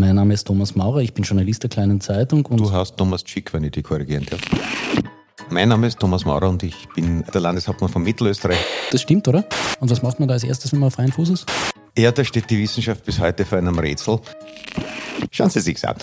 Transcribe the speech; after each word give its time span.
Mein 0.00 0.14
Name 0.14 0.32
ist 0.32 0.46
Thomas 0.46 0.74
Maurer, 0.74 1.00
ich 1.00 1.12
bin 1.12 1.24
Journalist 1.24 1.62
der 1.62 1.68
Kleinen 1.68 2.00
Zeitung. 2.00 2.46
Und 2.46 2.58
du 2.58 2.72
hast 2.72 2.96
Thomas 2.96 3.22
Schick, 3.26 3.52
wenn 3.52 3.64
ich 3.64 3.72
dich 3.72 3.84
korrigieren 3.84 4.24
darf. 4.30 4.40
Mein 5.50 5.68
Name 5.68 5.88
ist 5.88 5.98
Thomas 5.98 6.24
Maurer 6.24 6.48
und 6.48 6.62
ich 6.62 6.88
bin 6.94 7.22
der 7.34 7.42
Landeshauptmann 7.42 7.90
von 7.90 8.02
Mittelösterreich. 8.02 8.56
Das 8.90 9.02
stimmt, 9.02 9.28
oder? 9.28 9.44
Und 9.78 9.90
was 9.90 10.02
macht 10.02 10.18
man 10.18 10.26
da 10.26 10.32
als 10.32 10.44
erstes, 10.44 10.72
wenn 10.72 10.80
man 10.80 10.86
auf 10.86 10.94
freien 10.94 11.12
Fuß 11.12 11.28
ist? 11.28 11.44
Ja, 11.98 12.12
da 12.12 12.24
steht 12.24 12.48
die 12.48 12.58
Wissenschaft 12.58 13.04
bis 13.04 13.20
heute 13.20 13.44
vor 13.44 13.58
einem 13.58 13.78
Rätsel. 13.78 14.20
Schauen 15.30 15.50
Sie 15.50 15.60
sich's 15.60 15.84
an. 15.84 15.96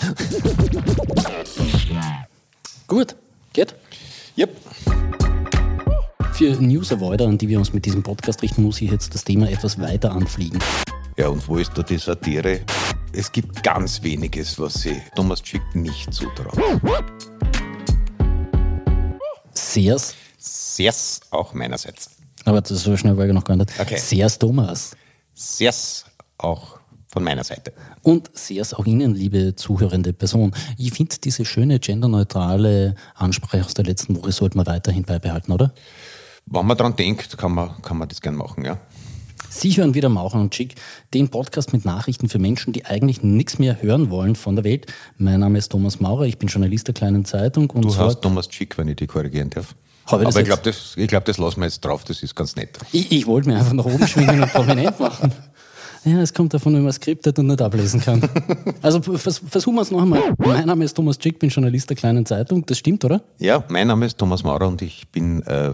Gut, 2.86 3.16
geht? 3.52 3.74
Yep. 4.38 4.56
Für 6.34 6.62
News-Avoider, 6.62 7.26
an 7.26 7.36
die 7.36 7.48
wir 7.48 7.58
uns 7.58 7.72
mit 7.72 7.84
diesem 7.84 8.04
Podcast 8.04 8.42
richten, 8.42 8.62
muss 8.62 8.80
ich 8.80 8.92
jetzt 8.92 9.12
das 9.12 9.24
Thema 9.24 9.50
etwas 9.50 9.80
weiter 9.80 10.12
anfliegen. 10.12 10.60
Ja, 11.16 11.30
und 11.30 11.48
wo 11.48 11.56
ist 11.56 11.76
da 11.76 11.82
die 11.82 11.98
Satire? 11.98 12.60
Es 13.12 13.32
gibt 13.32 13.62
ganz 13.62 14.02
weniges, 14.02 14.58
was 14.58 14.74
sie 14.82 15.00
Thomas 15.16 15.40
Schick 15.42 15.62
nicht 15.74 16.12
zutraut. 16.12 16.58
Sehrs. 19.52 20.14
Sehrs 20.36 21.20
auch 21.30 21.54
meinerseits. 21.54 22.10
Aber 22.44 22.60
das 22.60 22.82
so 22.82 22.96
schnell 22.96 23.16
war 23.16 23.26
ich 23.26 23.32
noch 23.32 23.44
gar 23.44 23.56
nicht. 23.56 23.72
Okay. 23.80 23.96
Sehrs 23.96 24.38
Thomas. 24.38 24.96
Sehrs 25.34 26.04
auch 26.36 26.78
von 27.08 27.24
meiner 27.24 27.44
Seite. 27.44 27.72
Und 28.02 28.30
Sehrs 28.36 28.74
auch 28.74 28.84
Ihnen, 28.84 29.14
liebe 29.14 29.56
zuhörende 29.56 30.12
Person. 30.12 30.54
Ich 30.76 30.92
finde, 30.92 31.16
diese 31.18 31.44
schöne 31.44 31.80
genderneutrale 31.80 32.94
Ansprache 33.14 33.64
aus 33.64 33.74
der 33.74 33.86
letzten 33.86 34.16
Woche 34.16 34.32
sollte 34.32 34.58
man 34.58 34.66
weiterhin 34.66 35.04
beibehalten, 35.04 35.52
oder? 35.52 35.72
Wenn 36.44 36.66
man 36.66 36.76
daran 36.76 36.96
denkt, 36.96 37.36
kann 37.38 37.52
man, 37.52 37.80
kann 37.82 37.98
man 37.98 38.08
das 38.08 38.20
gern 38.20 38.34
machen, 38.34 38.64
ja. 38.64 38.78
Sie 39.50 39.76
hören 39.76 39.94
wieder 39.94 40.08
Maucher 40.08 40.38
und 40.38 40.54
Schick, 40.54 40.74
den 41.14 41.28
Podcast 41.28 41.72
mit 41.72 41.84
Nachrichten 41.84 42.28
für 42.28 42.38
Menschen, 42.38 42.72
die 42.72 42.84
eigentlich 42.84 43.22
nichts 43.22 43.58
mehr 43.58 43.82
hören 43.82 44.10
wollen 44.10 44.36
von 44.36 44.56
der 44.56 44.64
Welt. 44.64 44.86
Mein 45.16 45.40
Name 45.40 45.58
ist 45.58 45.70
Thomas 45.70 46.00
Maurer, 46.00 46.24
ich 46.24 46.38
bin 46.38 46.48
Journalist 46.48 46.86
der 46.86 46.94
Kleinen 46.94 47.24
Zeitung. 47.24 47.70
Und 47.70 47.82
du 47.82 47.96
hast 47.96 48.20
Thomas 48.20 48.48
Schick, 48.50 48.76
wenn 48.78 48.88
ich 48.88 48.96
dich 48.96 49.08
korrigieren 49.08 49.50
darf. 49.50 49.74
Aber 50.04 50.22
ich 50.22 50.44
glaube, 50.44 50.62
das, 50.62 50.96
glaub, 50.96 51.24
das 51.24 51.38
lassen 51.38 51.60
wir 51.60 51.66
jetzt 51.66 51.84
drauf, 51.84 52.04
das 52.04 52.22
ist 52.22 52.34
ganz 52.34 52.56
nett. 52.56 52.78
Ich, 52.92 53.12
ich 53.12 53.26
wollte 53.26 53.48
mir 53.48 53.56
einfach 53.58 53.74
nach 53.74 53.84
oben 53.84 54.06
schwingen 54.06 54.42
und 54.42 54.52
prominent 54.52 54.98
machen. 55.00 55.32
Ja, 56.04 56.20
es 56.20 56.32
kommt 56.32 56.54
davon, 56.54 56.74
wenn 56.74 56.82
man 56.82 56.92
skriptet 56.92 57.38
und 57.38 57.48
nicht 57.48 57.60
ablesen 57.60 58.00
kann. 58.00 58.22
Also 58.80 59.02
vers 59.02 59.42
versuchen 59.46 59.74
wir 59.74 59.82
es 59.82 59.90
noch 59.90 60.00
einmal. 60.00 60.34
Mein 60.38 60.66
Name 60.66 60.84
ist 60.84 60.94
Thomas 60.94 61.18
Schick, 61.20 61.38
bin 61.38 61.50
Journalist 61.50 61.90
der 61.90 61.96
Kleinen 61.96 62.24
Zeitung. 62.24 62.64
Das 62.64 62.78
stimmt, 62.78 63.04
oder? 63.04 63.22
Ja, 63.38 63.64
mein 63.68 63.88
Name 63.88 64.06
ist 64.06 64.16
Thomas 64.16 64.44
Maurer 64.44 64.68
und 64.68 64.80
ich 64.80 65.08
bin 65.08 65.42
äh, 65.42 65.72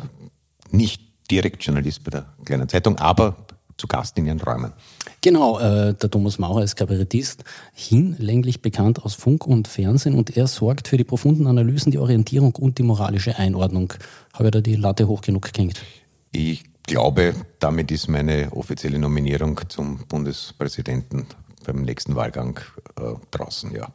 nicht 0.71 1.03
direkt 1.31 1.63
Journalist 1.63 2.03
bei 2.05 2.11
der 2.11 2.27
Kleinen 2.45 2.69
Zeitung, 2.69 2.99
aber 2.99 3.37
zu 3.77 3.87
Gast 3.87 4.19
in 4.19 4.27
ihren 4.27 4.41
Räumen. 4.41 4.73
Genau, 5.21 5.59
äh, 5.59 5.95
der 5.95 6.11
Thomas 6.11 6.39
Maurer 6.39 6.63
ist 6.63 6.77
Kabarettist, 6.77 7.45
hinlänglich 7.73 8.63
bekannt 8.63 9.05
aus 9.05 9.15
Funk 9.15 9.47
und 9.47 9.69
Fernsehen 9.69 10.15
und 10.15 10.37
er 10.37 10.47
sorgt 10.47 10.89
für 10.89 10.97
die 10.97 11.05
profunden 11.05 11.47
Analysen, 11.47 11.93
die 11.93 11.99
Orientierung 11.99 12.55
und 12.55 12.79
die 12.79 12.83
moralische 12.83 13.37
Einordnung. 13.39 13.93
Habe 14.33 14.47
ich 14.47 14.51
da 14.51 14.61
die 14.61 14.77
Latte 14.77 15.09
hoch 15.09 15.21
genug 15.21 15.53
gehängt? 15.53 15.81
Ich 16.33 16.65
glaube, 16.87 17.35
damit 17.59 17.91
ist 17.91 18.09
meine 18.09 18.53
offizielle 18.53 18.99
Nominierung 18.99 19.61
zum 19.69 19.99
Bundespräsidenten 20.09 21.27
beim 21.65 21.83
nächsten 21.83 22.15
Wahlgang 22.15 22.61
äh, 22.99 23.15
draußen, 23.31 23.75
ja. 23.75 23.89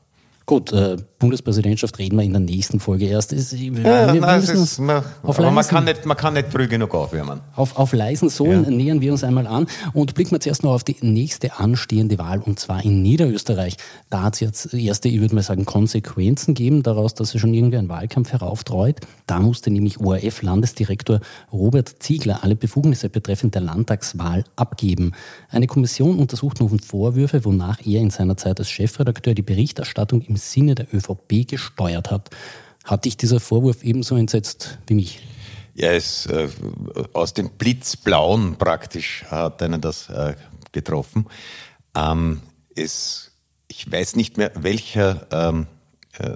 Gut, 0.50 0.72
äh, 0.72 0.98
Bundespräsidentschaft 1.20 2.00
reden 2.00 2.18
wir 2.18 2.24
in 2.24 2.32
der 2.32 2.40
nächsten 2.40 2.80
Folge 2.80 3.06
erst. 3.06 3.34
Ist, 3.34 3.54
wir, 3.54 3.84
ja, 3.84 4.12
wir 4.12 4.20
nein, 4.20 4.42
ist, 4.42 4.80
man, 4.80 5.04
aber 5.22 5.52
man 5.52 5.64
kann, 5.64 5.84
nicht, 5.84 6.08
man 6.08 6.18
kann 6.18 6.34
nicht 6.34 6.52
früh 6.52 6.68
genug 6.68 6.96
aufwärmen. 6.96 7.42
Auf, 7.56 7.78
auf 7.78 7.94
leisen 7.94 8.30
Sohlen 8.30 8.64
ja. 8.64 8.72
nähern 8.72 9.00
wir 9.00 9.12
uns 9.12 9.24
einmal 9.24 9.46
an 9.46 9.68
und 9.94 10.16
blicken 10.16 10.32
wir 10.32 10.40
zuerst 10.40 10.64
noch 10.64 10.72
auf 10.72 10.84
die 10.84 10.96
nächste 11.02 11.60
anstehende 11.60 12.18
Wahl 12.18 12.40
und 12.40 12.60
zwar 12.60 12.84
in 12.84 13.04
Niederösterreich. 13.04 13.78
Da 14.10 14.24
hat 14.24 14.34
es 14.34 14.40
jetzt 14.40 14.74
erste, 14.74 15.08
ich 15.08 15.22
würde 15.22 15.36
mal 15.36 15.44
sagen, 15.44 15.66
Konsequenzen 15.66 16.56
geben 16.56 16.82
daraus, 16.82 17.14
dass 17.14 17.30
sich 17.30 17.42
schon 17.42 17.54
irgendwie 17.54 17.78
ein 17.78 17.90
Wahlkampf 17.90 18.32
herauftreut. 18.32 19.02
Da 19.28 19.40
musste 19.40 19.70
nämlich 19.70 20.00
ORF-Landesdirektor 20.00 21.20
Robert 21.54 21.98
Ziegler 22.00 22.44
alle 22.44 22.56
Befugnisse 22.56 23.10
betreffend 23.10 23.54
der 23.54 23.62
Landtagswahl 23.62 24.46
abgeben. 24.56 25.12
Eine 25.52 25.68
Kommission 25.68 26.18
untersucht 26.18 26.60
nun 26.60 26.80
Vorwürfe, 26.80 27.46
wonach 27.46 27.86
er 27.86 28.02
in 28.02 28.10
seiner 28.10 28.36
Zeit 28.36 28.58
als 28.58 28.72
Chefredakteur 28.72 29.36
die 29.36 29.44
Berichterstattung 29.44 30.22
im 30.22 30.39
Sinne 30.40 30.76
der 30.76 30.88
ÖVP 30.94 31.48
gesteuert 31.48 32.12
hat. 32.12 32.30
Hat 32.84 33.06
dich 33.06 33.18
dieser 33.18 33.40
Vorwurf 33.40 33.84
ebenso 33.84 34.16
entsetzt 34.16 34.80
wie 34.88 34.96
mich? 34.96 35.22
Ja, 35.76 35.92
es, 35.92 36.26
äh, 36.26 36.50
aus 37.14 37.34
dem 37.34 37.52
Blitzblauen 37.52 38.58
praktisch 38.58 39.24
hat 39.30 39.62
einen 39.62 39.80
das 39.80 40.10
äh, 40.10 40.36
getroffen. 40.72 41.28
Ähm, 41.96 42.42
es, 42.76 43.32
ich 43.68 43.90
weiß 43.90 44.16
nicht 44.16 44.38
mehr, 44.38 44.52
welcher 44.56 45.28
ähm, 45.32 45.68
äh, 46.18 46.32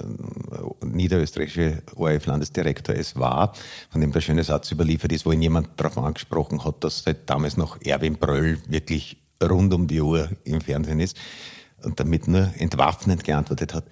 niederösterreichische 0.85 1.81
ORF-Landesdirektor 1.96 2.96
es 2.96 3.18
war, 3.18 3.53
von 3.90 4.00
dem 4.00 4.12
der 4.12 4.22
schöne 4.22 4.44
Satz 4.44 4.72
überliefert 4.72 5.12
ist, 5.12 5.25
wo 5.25 5.31
ihn 5.31 5.41
jemand 5.41 5.70
darauf 5.78 5.97
angesprochen 5.97 6.64
hat, 6.64 6.84
dass 6.84 7.03
seit 7.03 7.30
damals 7.30 7.58
noch 7.58 7.81
Erwin 7.81 8.16
Bröll 8.16 8.59
wirklich 8.68 9.18
rund 9.44 9.74
um 9.74 9.88
die 9.88 10.02
Uhr 10.02 10.30
im 10.46 10.62
Fernsehen 10.62 11.00
ist 11.00 11.18
und 11.84 12.00
damit 12.00 12.28
nur 12.28 12.54
entwaffnend 12.58 13.24
geantwortet 13.24 13.74
hat, 13.74 13.86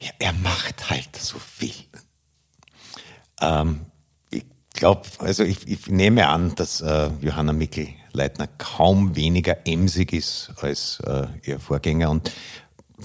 ja, 0.00 0.10
er 0.18 0.32
macht 0.32 0.90
halt 0.90 1.16
so 1.16 1.38
viel. 1.38 1.86
Ähm, 3.40 3.86
ich 4.30 4.44
glaube, 4.72 5.02
also 5.18 5.44
ich, 5.44 5.68
ich, 5.68 5.86
nehme 5.86 6.28
an, 6.28 6.54
dass 6.56 6.80
äh, 6.80 7.10
Johanna 7.20 7.52
Mikl-Leitner 7.52 8.48
kaum 8.58 9.16
weniger 9.16 9.66
emsig 9.66 10.12
ist 10.12 10.52
als 10.60 11.00
äh, 11.06 11.26
ihr 11.44 11.60
Vorgänger. 11.60 12.10
Und 12.10 12.32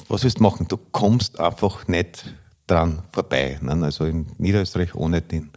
was 0.07 0.23
willst 0.23 0.39
du 0.39 0.43
machen? 0.43 0.67
Du 0.67 0.77
kommst 0.77 1.39
einfach 1.39 1.87
nicht 1.87 2.33
dran 2.67 3.03
vorbei. 3.11 3.59
Ne? 3.61 3.83
Also 3.83 4.05
in 4.05 4.27
Niederösterreich 4.37 4.95
ohne 4.95 5.21
den 5.21 5.51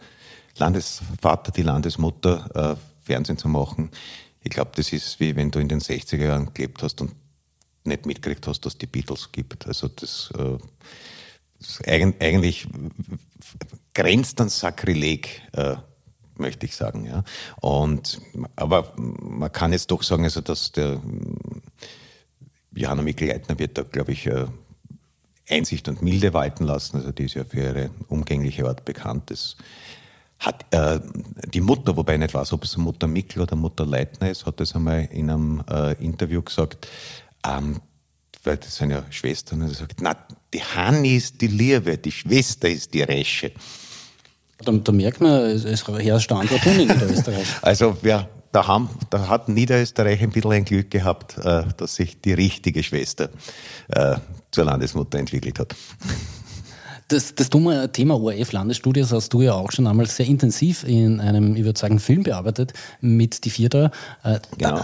Landesvater, 0.57 1.53
die 1.53 1.63
Landesmutter 1.63 2.77
äh, 2.77 2.77
Fernsehen 3.05 3.39
zu 3.39 3.49
machen. 3.49 3.91
Ich 4.43 4.51
glaube, 4.51 4.73
das 4.75 4.93
ist 4.93 5.21
wie 5.21 5.37
wenn 5.37 5.51
du 5.51 5.59
in 5.59 5.69
den 5.69 5.81
60er 5.81 6.25
Jahren 6.25 6.53
gelebt 6.53 6.83
hast 6.83 7.01
und 7.01 7.13
nicht 7.85 8.07
mitgekriegt 8.07 8.47
hast, 8.47 8.65
dass 8.67 8.79
die 8.79 8.87
Beatles 8.87 9.31
gibt. 9.33 9.67
Also 9.67 9.89
das, 9.89 10.33
äh, 10.39 10.59
das 11.59 11.81
eigentlich 11.87 12.67
grenzt 13.95 14.41
an 14.41 14.49
Sakrileg, 14.49 15.43
äh, 15.53 15.77
möchte 16.37 16.67
ich 16.67 16.77
sagen. 16.77 17.05
Ja. 17.05 17.25
Und, 17.61 18.21
aber 18.57 18.93
man 18.97 19.53
kann 19.53 19.73
jetzt 19.73 19.91
doch 19.91 20.03
sagen, 20.03 20.25
also 20.25 20.41
dass 20.41 20.73
der 20.73 21.01
Johanna 22.75 23.03
Mikl-Leitner 23.03 23.59
wird 23.59 23.77
da, 23.77 23.83
glaube 23.83 24.13
ich, 24.13 24.27
äh, 24.27 24.47
Einsicht 25.49 25.89
und 25.89 26.03
Milde 26.03 26.33
walten 26.33 26.65
lassen. 26.65 26.97
Also 26.97 27.13
die 27.13 27.25
ist 27.25 27.35
ja 27.35 27.45
für 27.45 27.61
ihre 27.61 27.91
umgängliche 28.09 28.67
Art 28.67 28.85
bekannt. 28.85 29.31
Das 29.31 29.57
hat 30.39 30.65
äh, 30.73 31.01
die 31.47 31.61
Mutter, 31.61 31.97
wobei 31.97 32.15
ich 32.15 32.19
nicht 32.21 32.35
weiß, 32.35 32.53
ob 32.53 32.65
es 32.65 32.77
Mutter 32.77 33.07
Mikl 33.07 33.41
oder 33.41 33.57
Mutter 33.57 33.87
Leitner 33.87 34.31
ist, 34.31 34.47
hat 34.47 34.59
das 34.61 34.75
einmal 34.75 35.09
in 35.13 35.31
einem 35.31 35.65
äh, 35.71 35.93
Interview 36.05 36.43
gesagt, 36.43 36.89
ähm, 37.47 37.81
weil 38.45 38.57
das 38.57 38.77
sind 38.77 38.91
ja 38.91 39.05
Schwestern, 39.11 39.63
und 39.63 39.69
er 39.69 39.75
sagt, 39.75 40.01
na, 40.01 40.17
die 40.53 40.63
Hanni 40.63 41.17
ist 41.17 41.41
die 41.41 41.47
Liebe, 41.47 41.97
die 41.99 42.13
Schwester 42.13 42.69
ist 42.69 42.93
die 42.93 43.03
Resche. 43.03 43.53
Da, 44.65 44.73
da 44.73 44.93
merkt 44.93 45.21
man, 45.21 45.43
es 45.43 45.65
herrscht 45.87 46.33
Antwortung 46.33 46.73
in 46.73 46.89
Niederösterreich. 46.89 47.47
Also, 47.63 47.97
ja, 48.03 48.29
da, 48.53 48.67
haben, 48.67 48.89
da 49.11 49.29
hat 49.29 49.49
Niederösterreich 49.49 50.21
ein 50.23 50.31
bisschen 50.31 50.53
ein 50.53 50.65
Glück 50.65 50.91
gehabt, 50.91 51.39
äh, 51.39 51.65
dass 51.77 51.97
sich 51.97 52.21
die 52.21 52.33
richtige 52.33 52.83
Schwester 52.83 53.31
äh, 53.89 54.17
zur 54.51 54.65
Landesmutter 54.65 55.19
entwickelt 55.19 55.59
hat. 55.59 55.75
Das, 57.13 57.35
das 57.35 57.51
dumme 57.51 57.93
Thema 57.93 58.19
ORF-Landesstudios 58.19 59.13
hast 59.13 59.35
du 59.35 59.43
ja 59.43 59.53
auch 59.53 59.71
schon 59.71 59.87
einmal 59.87 60.07
sehr 60.07 60.25
intensiv 60.25 60.83
in 60.83 61.21
einem, 61.21 61.55
ich 61.57 61.65
würde 61.65 61.79
sagen, 61.79 61.99
Film 61.99 62.23
bearbeitet 62.23 62.73
mit 63.03 63.45
die 63.45 63.51
Vierter. 63.51 63.91
Äh, 64.25 64.39
genau. 64.57 64.81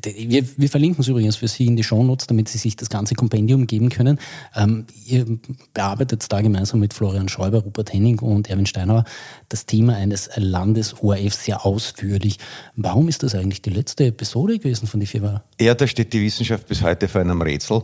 Wir, 0.00 0.44
wir 0.56 0.68
verlinken 0.68 1.02
es 1.02 1.08
übrigens 1.08 1.34
für 1.34 1.48
Sie 1.48 1.66
in 1.66 1.74
die 1.74 1.82
Shownotes, 1.82 2.28
damit 2.28 2.48
Sie 2.48 2.58
sich 2.58 2.76
das 2.76 2.88
ganze 2.88 3.16
Kompendium 3.16 3.66
geben 3.66 3.88
können. 3.88 4.20
Ähm, 4.54 4.86
ihr 5.06 5.26
bearbeitet 5.74 6.24
da 6.30 6.40
gemeinsam 6.40 6.78
mit 6.78 6.94
Florian 6.94 7.28
Schäuber, 7.28 7.58
Rupert 7.58 7.92
Henning 7.92 8.20
und 8.20 8.48
Erwin 8.48 8.66
Steinauer 8.66 9.04
das 9.48 9.66
Thema 9.66 9.96
eines 9.96 10.30
Landes-ORF 10.36 11.34
sehr 11.34 11.66
ausführlich. 11.66 12.38
Warum 12.76 13.08
ist 13.08 13.24
das 13.24 13.34
eigentlich 13.34 13.62
die 13.62 13.70
letzte 13.70 14.06
Episode 14.06 14.58
gewesen 14.58 14.86
von 14.86 15.00
die 15.00 15.06
Vierter? 15.06 15.42
Ja, 15.60 15.74
da 15.74 15.88
steht 15.88 16.12
die 16.12 16.22
Wissenschaft 16.22 16.68
bis 16.68 16.82
heute 16.82 17.08
vor 17.08 17.22
einem 17.22 17.42
Rätsel. 17.42 17.82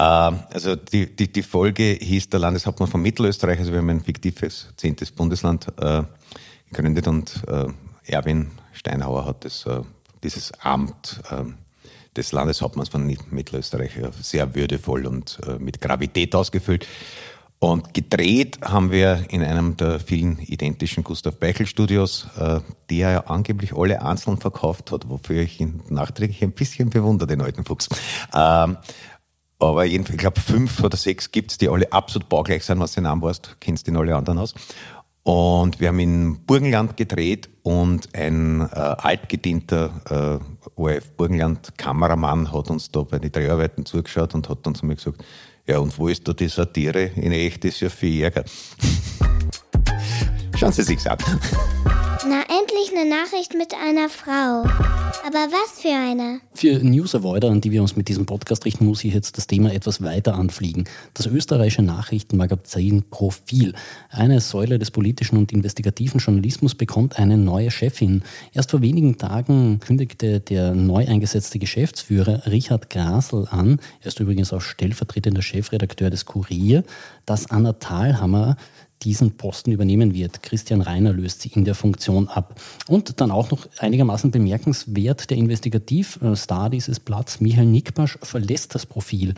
Ähm, 0.00 0.40
also 0.52 0.76
die, 0.76 1.14
die, 1.14 1.30
die 1.30 1.42
Folge 1.42 1.98
hieß 2.00 2.30
der 2.30 2.40
Landeshauptmann 2.40 2.88
von 2.88 3.02
Mittelösterreich, 3.02 3.58
also 3.58 3.72
wir 3.72 3.78
haben 3.80 3.90
ein 3.90 4.00
fiktives 4.00 4.68
zehntes 4.76 5.10
Bundesland 5.10 5.66
äh, 5.78 6.02
gegründet 6.70 7.06
und 7.06 7.42
äh, 7.46 7.66
Erwin 8.06 8.50
Steinhauer 8.72 9.26
hat 9.26 9.44
das, 9.44 9.66
äh, 9.66 9.82
dieses 10.22 10.52
Amt 10.62 11.20
äh, 11.30 11.44
des 12.16 12.32
Landeshauptmanns 12.32 12.88
von 12.88 13.14
Mittelösterreich 13.30 13.98
äh, 13.98 14.10
sehr 14.22 14.54
würdevoll 14.54 15.06
und 15.06 15.38
äh, 15.46 15.58
mit 15.58 15.82
Gravität 15.82 16.34
ausgefüllt. 16.34 16.86
Und 17.58 17.92
gedreht 17.92 18.58
haben 18.62 18.90
wir 18.90 19.26
in 19.28 19.42
einem 19.42 19.76
der 19.76 20.00
vielen 20.00 20.38
identischen 20.38 21.04
Gustav 21.04 21.36
Beichel 21.36 21.66
Studios, 21.66 22.26
die 22.88 23.02
er 23.02 23.10
ja 23.10 23.20
angeblich 23.26 23.76
alle 23.76 24.00
einzeln 24.00 24.38
verkauft 24.38 24.90
hat, 24.92 25.10
wofür 25.10 25.42
ich 25.42 25.60
ihn 25.60 25.82
nachträglich 25.90 26.42
ein 26.42 26.52
bisschen 26.52 26.88
bewundere, 26.88 27.28
den 27.28 27.42
alten 27.42 27.66
Fuchs. 27.66 27.90
Aber 29.60 29.84
jedenfalls, 29.84 30.14
ich 30.14 30.20
glaube, 30.20 30.40
fünf 30.40 30.82
oder 30.82 30.96
sechs 30.96 31.30
gibt 31.30 31.52
es, 31.52 31.58
die 31.58 31.68
alle 31.68 31.92
absolut 31.92 32.28
baugleich 32.28 32.64
sind, 32.64 32.80
was 32.80 32.94
du 32.94 33.02
Namen 33.02 33.20
warst, 33.22 33.56
kennst 33.60 33.86
den 33.86 33.96
alle 33.96 34.16
anderen 34.16 34.38
aus. 34.38 34.54
Und 35.22 35.80
wir 35.80 35.88
haben 35.88 36.00
in 36.00 36.46
Burgenland 36.46 36.96
gedreht 36.96 37.50
und 37.62 38.08
ein 38.14 38.62
äh, 38.62 38.74
altgedienter 38.74 40.40
äh, 40.40 40.80
ORF 40.80 41.10
Burgenland 41.12 41.76
Kameramann 41.76 42.50
hat 42.52 42.70
uns 42.70 42.90
da 42.90 43.02
bei 43.02 43.18
den 43.18 43.30
Dreharbeiten 43.30 43.84
zugeschaut 43.84 44.34
und 44.34 44.48
hat 44.48 44.64
dann 44.64 44.74
zu 44.74 44.86
mir 44.86 44.96
gesagt, 44.96 45.22
ja 45.66 45.78
und 45.78 45.98
wo 45.98 46.08
ist 46.08 46.26
da 46.26 46.32
die 46.32 46.48
Satire? 46.48 47.10
In 47.16 47.32
echt 47.32 47.66
ist 47.66 47.80
ja 47.80 47.90
viel 47.90 48.22
Ärger. 48.22 48.44
Schauen 50.56 50.72
Sie 50.72 50.82
sich's 50.82 51.06
an. 51.06 51.18
Na, 52.26 52.42
endlich 52.70 52.96
eine 52.96 53.08
Nachricht 53.08 53.54
mit 53.54 53.74
einer 53.74 54.08
Frau. 54.08 54.62
Aber 55.26 55.52
was 55.52 55.80
für 55.80 55.88
eine? 55.88 56.40
Für 56.54 56.78
News 56.84 57.14
Avoider, 57.14 57.50
an 57.50 57.60
die 57.60 57.70
wir 57.70 57.82
uns 57.82 57.96
mit 57.96 58.08
diesem 58.08 58.26
Podcast 58.26 58.64
richten, 58.64 58.86
muss 58.86 59.02
ich 59.04 59.12
jetzt 59.12 59.36
das 59.36 59.46
Thema 59.46 59.72
etwas 59.72 60.02
weiter 60.02 60.34
anfliegen. 60.34 60.84
Das 61.14 61.26
österreichische 61.26 61.82
Nachrichtenmagazin 61.82 63.04
Profil, 63.10 63.74
eine 64.10 64.40
Säule 64.40 64.78
des 64.78 64.90
politischen 64.90 65.36
und 65.36 65.52
investigativen 65.52 66.20
Journalismus, 66.20 66.74
bekommt 66.74 67.18
eine 67.18 67.38
neue 67.38 67.70
Chefin. 67.70 68.22
Erst 68.52 68.70
vor 68.70 68.82
wenigen 68.82 69.18
Tagen 69.18 69.80
kündigte 69.80 70.40
der 70.40 70.74
neu 70.74 71.06
eingesetzte 71.06 71.58
Geschäftsführer 71.58 72.46
Richard 72.46 72.90
Grasl 72.90 73.48
an, 73.50 73.80
er 74.00 74.06
ist 74.06 74.20
übrigens 74.20 74.52
auch 74.52 74.60
stellvertretender 74.60 75.42
Chefredakteur 75.42 76.10
des 76.10 76.24
Kurier, 76.24 76.84
dass 77.26 77.50
Anna 77.50 77.72
Thalhammer 77.74 78.56
diesen 79.02 79.36
Posten 79.36 79.72
übernehmen 79.72 80.14
wird. 80.14 80.42
Christian 80.42 80.80
Reiner 80.80 81.12
löst 81.12 81.42
sie 81.42 81.50
in 81.54 81.64
der 81.64 81.74
Funktion 81.74 82.28
ab. 82.28 82.60
Und 82.86 83.20
dann 83.20 83.30
auch 83.30 83.50
noch 83.50 83.66
einigermaßen 83.78 84.30
bemerkenswert, 84.30 85.30
der 85.30 85.36
Investigativstar 85.36 86.70
dieses 86.70 87.00
Blatts, 87.00 87.40
Michael 87.40 87.66
Nickbasch, 87.66 88.18
verlässt 88.22 88.74
das 88.74 88.86
Profil. 88.86 89.34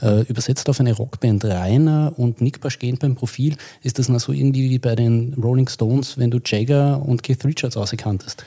Äh, 0.00 0.22
übersetzt 0.22 0.68
auf 0.68 0.80
eine 0.80 0.92
Rockband 0.92 1.44
Reiner 1.44 2.12
und 2.16 2.40
Nickbasch 2.40 2.78
gehen 2.78 2.98
beim 2.98 3.14
Profil. 3.14 3.56
Ist 3.82 3.98
das 3.98 4.08
noch 4.08 4.20
so 4.20 4.32
irgendwie 4.32 4.70
wie 4.70 4.78
bei 4.78 4.94
den 4.94 5.34
Rolling 5.34 5.68
Stones, 5.68 6.18
wenn 6.18 6.30
du 6.30 6.40
Jagger 6.44 7.02
und 7.02 7.22
Keith 7.22 7.44
Richards 7.44 7.76
ausgekanntest? 7.76 8.44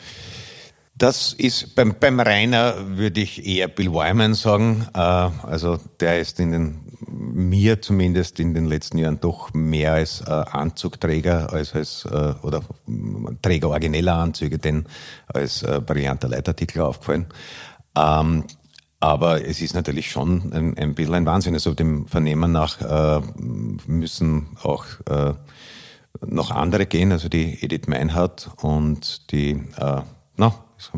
Das 1.00 1.31
ist 1.31 1.75
beim, 1.75 1.95
beim 1.98 2.19
Rainer 2.19 2.75
würde 2.98 3.22
ich 3.22 3.45
eher 3.48 3.69
Bill 3.69 3.94
Wyman 3.94 4.33
sagen. 4.33 4.86
Äh, 4.94 5.00
also 5.00 5.80
der 6.01 6.19
ist 6.19 6.39
in 6.42 6.51
den 6.51 6.88
mir 7.07 7.81
zumindest 7.81 8.40
in 8.40 8.54
den 8.54 8.66
letzten 8.66 8.98
Jahren 8.98 9.19
doch 9.19 9.54
mehr 9.54 9.94
als 9.94 10.22
äh, 10.22 10.31
Anzugträger 10.31 11.51
als 11.51 11.74
als 11.74 12.06
äh, 12.06 12.34
oder 12.42 12.62
Träger 13.42 13.69
origineller 13.69 14.16
Anzüge 14.16 14.57
denn 14.57 14.86
als 15.28 15.63
äh, 15.63 15.81
brillanter 15.86 16.28
Leitartikel 16.28 16.81
aufgefallen. 16.81 17.28
Ähm, 17.96 18.46
aber 19.00 19.46
es 19.46 19.62
ist 19.62 19.74
natürlich 19.75 20.12
schon 20.12 20.51
ein, 20.51 20.78
ein 20.78 20.94
bisschen 20.94 21.16
ein 21.16 21.25
Wahnsinn. 21.25 21.54
Also 21.54 21.74
dem 21.74 22.07
Vernehmen 22.07 22.51
nach 22.51 22.81
äh, 22.81 23.22
müssen 23.38 24.57
auch 24.62 24.86
äh, 25.10 25.34
noch 26.25 26.51
andere 26.51 26.86
gehen, 26.86 27.12
also 27.12 27.30
die 27.30 27.63
Edith 27.63 27.88
Meinhardt 27.88 28.50
und 28.57 29.31
die, 29.31 29.51
äh, 29.78 30.01
na, 30.36 30.54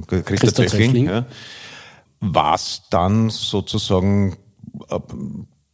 Christa 0.07 0.53
Zöchling, 0.53 1.05
ja, 1.05 1.25
was 2.19 2.83
dann 2.89 3.29
sozusagen 3.29 4.37
äh, 4.89 4.99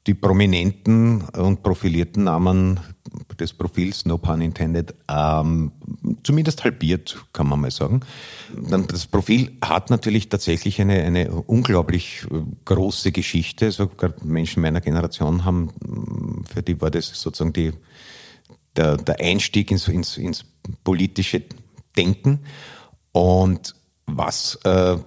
die 0.08 0.14
prominenten 0.14 1.22
und 1.22 1.62
profilierten 1.62 2.24
Namen 2.24 2.80
des 3.40 3.54
Profils, 3.54 4.06
no 4.06 4.18
pun 4.18 4.42
intended, 4.42 4.96
ähm, 5.10 5.72
zumindest 6.24 6.64
halbiert, 6.64 7.18
kann 7.34 7.48
man 7.48 7.60
mal 7.60 7.72
sagen. 7.72 8.00
Das 8.90 9.06
Profil 9.06 9.58
hat 9.62 9.90
natürlich 9.90 10.30
tatsächlich 10.30 10.82
eine, 10.82 11.04
eine 11.04 11.32
unglaublich 11.32 12.26
äh, 12.32 12.42
große 12.66 13.12
Geschichte. 13.12 13.72
Sogar 13.72 14.14
Menschen 14.24 14.62
meiner 14.62 14.82
Generation 14.82 15.46
haben, 15.46 16.44
für 16.52 16.64
die 16.64 16.80
war 16.82 16.90
das 16.90 17.08
sozusagen 17.08 17.54
die, 17.54 17.74
der, 18.76 18.98
der 18.98 19.20
Einstieg 19.20 19.72
ins, 19.72 19.88
ins, 19.88 20.18
ins 20.18 20.46
politische 20.84 21.44
Denken. 21.96 22.40
Und 23.12 23.76
was 24.06 24.56
äh, 24.64 24.98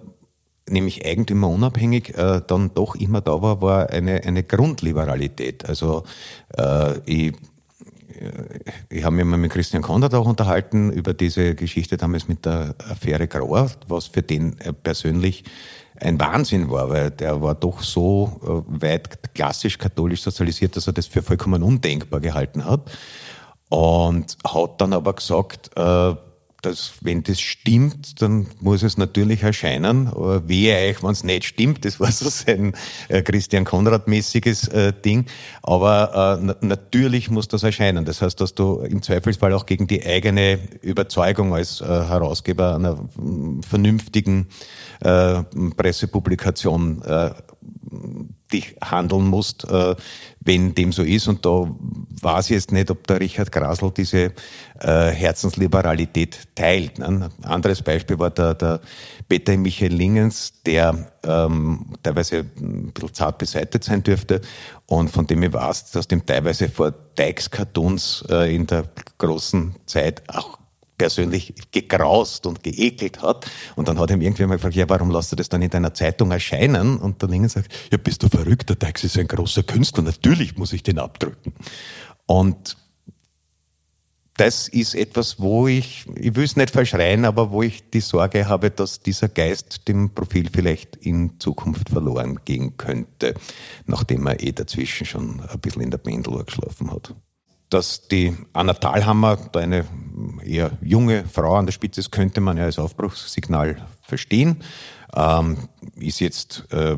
nämlich 0.70 1.05
eigentümerunabhängig 1.05 2.17
äh, 2.17 2.40
dann 2.46 2.72
doch 2.75 2.94
immer 2.94 3.20
da 3.20 3.43
war, 3.43 3.61
war 3.61 3.90
eine, 3.90 4.22
eine 4.25 4.43
Grundliberalität. 4.43 5.69
Also 5.69 6.05
äh, 6.56 6.99
ich, 7.05 7.28
äh, 7.28 7.34
ich 8.88 9.05
habe 9.05 9.17
mich 9.17 9.25
mal 9.25 9.37
mit 9.37 9.52
Christian 9.52 9.82
Konrad 9.82 10.14
auch 10.14 10.26
unterhalten 10.26 10.90
über 10.90 11.14
diese 11.14 11.55
Geschichte 11.55 11.96
damals 11.96 12.28
mit 12.28 12.44
der 12.44 12.75
Affäre 12.90 13.28
Grauer, 13.28 13.70
was 13.88 14.06
für 14.06 14.22
den 14.22 14.58
äh, 14.61 14.72
persönlich 14.72 15.44
ein 16.00 16.19
Wahnsinn 16.19 16.70
war, 16.70 16.88
weil 16.88 17.11
der 17.11 17.43
war 17.43 17.55
doch 17.55 17.82
so 17.82 18.40
äh, 18.43 18.82
weit 18.82 19.34
klassisch 19.34 19.76
katholisch 19.78 20.22
sozialisiert, 20.22 20.76
dass 20.76 20.87
er 20.87 20.93
das 20.93 21.06
für 21.06 21.22
vollkommen 21.22 21.62
undenkbar 21.62 22.20
gehalten 22.20 22.64
hat. 22.64 22.90
Und 23.69 24.37
hat 24.44 24.81
dann 24.81 24.93
aber 24.93 25.12
gesagt, 25.12 25.70
äh, 25.76 26.14
dass, 26.62 26.92
wenn 27.00 27.22
das 27.22 27.40
stimmt, 27.40 28.20
dann 28.22 28.46
muss 28.60 28.82
es 28.82 28.96
natürlich 28.96 29.42
erscheinen. 29.42 30.08
Aber 30.08 30.48
wehe 30.48 30.76
euch, 30.88 31.02
wenn 31.02 31.10
es 31.10 31.24
nicht 31.24 31.44
stimmt. 31.44 31.84
Das 31.84 32.00
war 32.00 32.12
so 32.12 32.28
sein 32.28 32.74
äh, 33.08 33.22
Christian 33.22 33.64
Konrad-mäßiges 33.64 34.68
äh, 34.68 34.92
Ding. 34.92 35.26
Aber 35.62 36.38
äh, 36.40 36.64
natürlich 36.64 37.30
muss 37.30 37.48
das 37.48 37.62
erscheinen. 37.62 38.04
Das 38.04 38.22
heißt, 38.22 38.40
dass 38.40 38.54
du 38.54 38.80
im 38.80 39.02
Zweifelsfall 39.02 39.52
auch 39.52 39.66
gegen 39.66 39.86
die 39.86 40.04
eigene 40.04 40.58
Überzeugung 40.82 41.54
als 41.54 41.80
äh, 41.80 41.84
Herausgeber 41.84 42.74
einer 42.74 43.08
vernünftigen 43.68 44.48
äh, 45.00 45.42
Pressepublikation 45.76 47.02
äh, 47.02 47.30
dich 48.52 48.76
handeln 48.82 49.26
musst, 49.26 49.64
äh, 49.64 49.94
wenn 50.41 50.75
dem 50.75 50.93
so 50.93 51.02
ist. 51.02 51.29
Und 51.29 51.44
da 51.44 51.69
weiß 52.23 52.47
ich 52.47 52.50
jetzt 52.52 52.73
nicht, 52.73 52.91
ob 52.91 53.06
der 53.06 53.20
Richard 53.20 53.52
Grasl 53.52 53.91
diese 53.91 54.32
äh, 54.81 55.11
Herzensliberalität 55.11 56.38
teilt. 56.55 56.99
Ne? 56.99 57.06
Ein 57.06 57.44
anderes 57.44 57.82
Beispiel 57.82 58.19
war 58.19 58.31
der, 58.31 58.55
der 58.55 58.81
Peter 59.29 59.56
Michael 59.56 59.93
Lingens, 59.93 60.52
der 60.64 61.11
ähm, 61.25 61.87
teilweise 62.02 62.47
ein 62.61 62.93
bisschen 62.93 63.14
zart 63.14 63.38
beseitigt 63.38 63.85
sein 63.85 64.02
dürfte 64.02 64.41
und 64.87 65.11
von 65.11 65.26
dem 65.26 65.43
ich 65.43 65.53
weiß, 65.53 65.91
dass 65.93 66.08
dem 66.08 66.25
teilweise 66.25 66.69
vor 66.69 66.93
Dykes-Cartoons 67.19 68.25
äh, 68.31 68.55
in 68.55 68.67
der 68.67 68.85
großen 69.19 69.75
Zeit 69.87 70.23
auch 70.29 70.59
persönlich 71.00 71.55
gegraust 71.73 72.44
und 72.44 72.62
geekelt 72.62 73.23
hat. 73.23 73.50
Und 73.75 73.88
dann 73.88 73.99
hat 73.99 74.11
ihm 74.11 74.20
irgendwer 74.20 74.47
mal 74.47 74.56
gefragt, 74.56 74.75
ja, 74.75 74.87
warum 74.87 75.11
lässt 75.11 75.32
du 75.32 75.37
das 75.37 75.49
dann 75.49 75.62
in 75.62 75.70
deiner 75.70 75.94
Zeitung 75.94 76.31
erscheinen? 76.31 76.99
Und 76.99 77.23
der 77.23 77.31
Lingen 77.31 77.49
sagt, 77.49 77.73
ja, 77.91 77.97
bist 77.97 78.23
du 78.23 78.29
verrückt, 78.29 78.69
der 78.69 78.76
Dykes 78.76 79.05
ist 79.05 79.17
ein 79.17 79.26
großer 79.26 79.62
Künstler, 79.62 80.02
natürlich 80.02 80.58
muss 80.58 80.75
ich 80.75 80.82
den 80.82 80.99
abdrücken. 80.99 81.55
Und 82.27 82.77
das 84.36 84.69
ist 84.69 84.94
etwas, 84.94 85.41
wo 85.41 85.69
ich, 85.69 86.06
ich 86.17 86.36
will 86.36 86.44
es 86.44 86.56
nicht 86.56 86.70
verschreien, 86.70 87.24
aber 87.24 87.51
wo 87.51 87.63
ich 87.63 87.89
die 87.89 88.01
Sorge 88.01 88.46
habe, 88.46 88.70
dass 88.70 89.01
dieser 89.01 89.29
Geist 89.31 89.89
dem 89.89 90.10
Profil 90.10 90.51
vielleicht 90.53 90.96
in 90.96 91.41
Zukunft 91.41 91.89
verloren 91.89 92.41
gehen 92.44 92.77
könnte, 92.77 93.32
nachdem 93.86 94.27
er 94.27 94.43
eh 94.43 94.53
dazwischen 94.53 95.06
schon 95.06 95.41
ein 95.41 95.60
bisschen 95.60 95.81
in 95.81 95.91
der 95.91 95.98
Pendeluhr 95.98 96.44
geschlafen 96.44 96.91
hat 96.91 97.15
dass 97.70 98.08
die 98.08 98.36
Anna 98.53 98.74
Thalhammer, 98.74 99.39
da 99.53 99.60
eine 99.60 99.86
eher 100.44 100.72
junge 100.82 101.24
Frau 101.24 101.55
an 101.55 101.67
der 101.67 101.72
Spitze 101.72 102.00
ist, 102.00 102.10
könnte 102.10 102.41
man 102.41 102.56
ja 102.56 102.65
als 102.65 102.79
Aufbruchssignal 102.79 103.77
verstehen. 104.03 104.62
Ähm, 105.15 105.69
ist 105.96 106.20
jetzt 106.20 106.65
äh, 106.72 106.96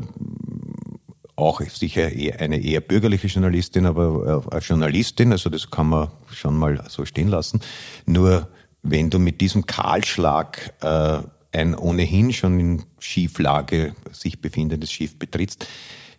auch 1.35 1.61
sicher 1.61 2.07
eine 2.39 2.59
eher 2.61 2.81
bürgerliche 2.81 3.27
Journalistin, 3.27 3.85
aber 3.85 4.43
äh, 4.51 4.57
Journalistin, 4.59 5.31
also 5.31 5.49
das 5.49 5.69
kann 5.69 5.89
man 5.89 6.11
schon 6.31 6.57
mal 6.57 6.83
so 6.89 7.05
stehen 7.05 7.27
lassen. 7.27 7.61
Nur 8.05 8.47
wenn 8.81 9.09
du 9.09 9.19
mit 9.19 9.41
diesem 9.41 9.65
Kahlschlag 9.65 10.73
äh, 10.81 11.19
ein 11.51 11.75
ohnehin 11.75 12.33
schon 12.33 12.59
in 12.59 12.83
Schieflage 12.99 13.95
sich 14.11 14.41
befindendes 14.41 14.91
Schiff 14.91 15.17
betrittst, 15.17 15.67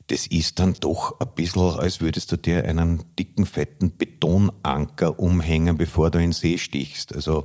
das 0.09 0.27
ist 0.27 0.59
dann 0.59 0.75
doch 0.81 1.19
ein 1.21 1.29
bisschen, 1.35 1.79
als 1.79 2.01
würdest 2.01 2.31
du 2.31 2.37
dir 2.37 2.65
einen 2.65 3.03
dicken, 3.19 3.47
fetten 3.47 3.97
Betonanker 3.97 5.19
umhängen, 5.19 5.77
bevor 5.77 6.11
du 6.11 6.19
in 6.19 6.31
den 6.31 6.33
See 6.33 6.59
stichst. 6.59 7.15
Also 7.15 7.45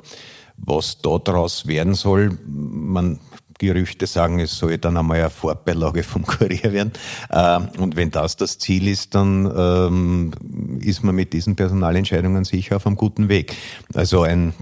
was 0.58 1.02
da 1.02 1.18
draus 1.18 1.68
werden 1.68 1.94
soll, 1.94 2.38
man 2.46 3.20
Gerüchte 3.60 4.08
sagen, 4.08 4.40
es 4.40 4.58
soll 4.58 4.78
dann 4.78 4.98
einmal 4.98 5.20
eine 5.20 5.30
Vorbeilage 5.30 6.04
vom 6.04 6.26
Kurier 6.26 6.72
werden. 6.74 6.94
Ähm, 7.30 7.68
und 7.78 7.96
wenn 7.96 8.10
das 8.10 8.38
das 8.38 8.58
Ziel 8.58 8.88
ist, 8.88 9.16
dann 9.16 9.52
ähm, 9.56 10.80
ist 10.80 11.04
man 11.04 11.14
mit 11.14 11.34
diesen 11.34 11.56
Personalentscheidungen 11.56 12.46
sicher 12.46 12.78
auf 12.78 12.88
einem 12.88 12.96
guten 12.96 13.30
Weg. 13.30 13.56
Also 13.94 14.24
ein 14.24 14.54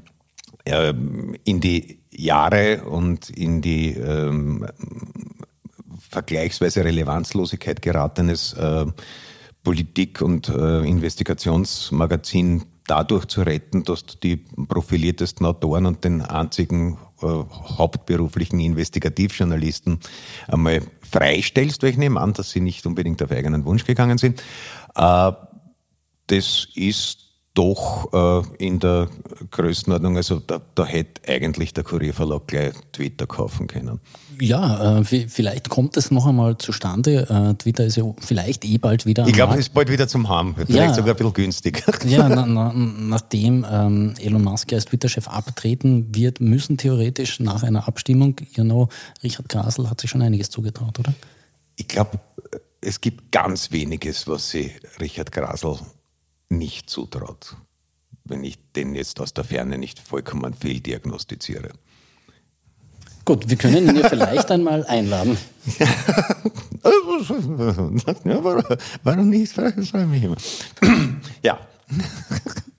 ähm, 0.65 1.35
in 1.43 1.61
die 1.61 1.99
Jahre 2.11 2.83
und 2.85 3.29
in 3.29 3.61
die 3.61 3.91
vergleichsweise 6.09 6.83
Relevanzlosigkeit 6.83 7.81
geratenes 7.81 8.53
äh, 8.53 8.85
Politik- 9.63 10.21
und 10.21 10.49
äh, 10.49 10.79
Investigationsmagazin 10.87 12.63
dadurch 12.87 13.25
zu 13.25 13.41
retten, 13.41 13.83
dass 13.83 14.05
du 14.05 14.17
die 14.17 14.37
profiliertesten 14.37 15.45
Autoren 15.45 15.85
und 15.85 16.03
den 16.03 16.21
einzigen 16.21 16.97
äh, 17.21 17.27
hauptberuflichen 17.27 18.59
Investigativjournalisten 18.59 19.99
einmal 20.47 20.81
freistellst, 21.01 21.83
weil 21.83 21.89
ich 21.89 21.97
nehme 21.97 22.19
an, 22.19 22.33
dass 22.33 22.51
sie 22.51 22.61
nicht 22.61 22.85
unbedingt 22.85 23.21
auf 23.21 23.31
eigenen 23.31 23.65
Wunsch 23.65 23.85
gegangen 23.85 24.17
sind. 24.17 24.41
Äh, 24.95 25.31
das 26.27 26.67
ist 26.75 27.26
doch 27.57 28.13
äh, 28.13 28.63
in 28.63 28.79
der 28.79 29.09
Größenordnung, 29.49 30.15
also 30.15 30.39
da, 30.39 30.61
da 30.75 30.85
hätte 30.85 31.27
eigentlich 31.27 31.73
der 31.73 31.83
Kurierverlag 31.83 32.45
gleich 32.45 32.73
Twitter 32.91 33.25
kaufen 33.25 33.65
können. 33.65 33.99
Ja, 34.39 34.99
äh, 34.99 35.03
vielleicht 35.03 35.67
kommt 35.67 35.97
es 35.97 36.11
noch 36.11 36.27
einmal 36.27 36.59
zustande. 36.59 37.27
Äh, 37.27 37.55
Twitter 37.55 37.85
ist 37.85 37.97
ja 37.97 38.03
vielleicht 38.19 38.63
eh 38.63 38.77
bald 38.77 39.07
wieder. 39.07 39.25
Ich 39.25 39.33
glaube, 39.33 39.53
es 39.53 39.61
ist 39.61 39.73
bald 39.73 39.89
wieder 39.91 40.07
zum 40.07 40.29
Haben, 40.29 40.53
vielleicht 40.55 40.71
ja, 40.71 40.93
sogar 40.93 41.15
ein 41.15 41.17
bisschen 41.17 41.33
günstig. 41.33 41.83
Ja, 42.07 42.29
na, 42.29 42.45
na, 42.45 42.71
nachdem 42.73 43.65
ähm, 43.69 44.13
Elon 44.21 44.43
Musk 44.43 44.71
als 44.71 44.85
Twitter-Chef 44.85 45.27
abtreten 45.27 46.13
wird, 46.15 46.39
müssen 46.39 46.77
theoretisch 46.77 47.39
nach 47.39 47.63
einer 47.63 47.87
Abstimmung, 47.87 48.35
you 48.55 48.63
know, 48.63 48.87
Richard 49.23 49.49
Grasel 49.49 49.89
hat 49.89 49.99
sich 49.99 50.09
schon 50.09 50.21
einiges 50.21 50.49
zugetraut, 50.49 50.99
oder? 50.99 51.13
Ich 51.75 51.87
glaube, 51.87 52.19
es 52.81 53.01
gibt 53.01 53.31
ganz 53.31 53.71
weniges, 53.71 54.27
was 54.27 54.51
sie 54.51 54.71
Richard 54.99 55.31
Grasel 55.31 55.79
nicht 56.49 56.89
zutraut, 56.89 57.55
wenn 58.23 58.43
ich 58.43 58.57
den 58.75 58.95
jetzt 58.95 59.19
aus 59.19 59.33
der 59.33 59.43
Ferne 59.43 59.77
nicht 59.77 59.99
vollkommen 59.99 60.53
fehldiagnostiziere. 60.53 61.71
Gut, 63.25 63.49
wir 63.49 63.57
können 63.57 63.89
ihn 63.89 63.97
ja 63.97 64.07
vielleicht 64.07 64.49
einmal 64.51 64.85
einladen. 64.85 65.37
ja, 68.23 68.43
warum 69.03 69.29
nicht? 69.29 69.53
Ja. 71.43 71.59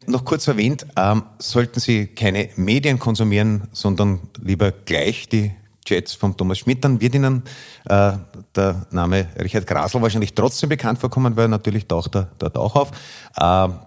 Noch 0.07 0.25
kurz 0.25 0.49
erwähnt, 0.49 0.87
ähm, 0.97 1.23
sollten 1.39 1.81
Sie 1.81 2.07
keine 2.07 2.49
Medien 2.57 2.99
konsumieren, 2.99 3.69
sondern 3.73 4.21
lieber 4.43 4.73
gleich 4.73 5.29
die 5.29 5.53
Chats 5.89 6.13
von 6.13 6.37
Thomas 6.37 6.59
Schmidt, 6.59 6.85
dann 6.85 7.01
wird 7.01 7.15
Ihnen 7.15 7.43
äh, 7.87 8.13
der 8.55 8.87
Name 8.91 9.29
Richard 9.39 9.67
Grasl 9.67 10.03
wahrscheinlich 10.03 10.35
trotzdem 10.35 10.69
bekannt 10.69 10.99
vorkommen, 10.99 11.35
weil 11.37 11.49
natürlich 11.49 11.87
taucht 11.87 12.15
er 12.15 12.29
dort 12.39 12.59
auch 12.59 12.77
auf. 12.77 12.91
Äh, 12.91 12.93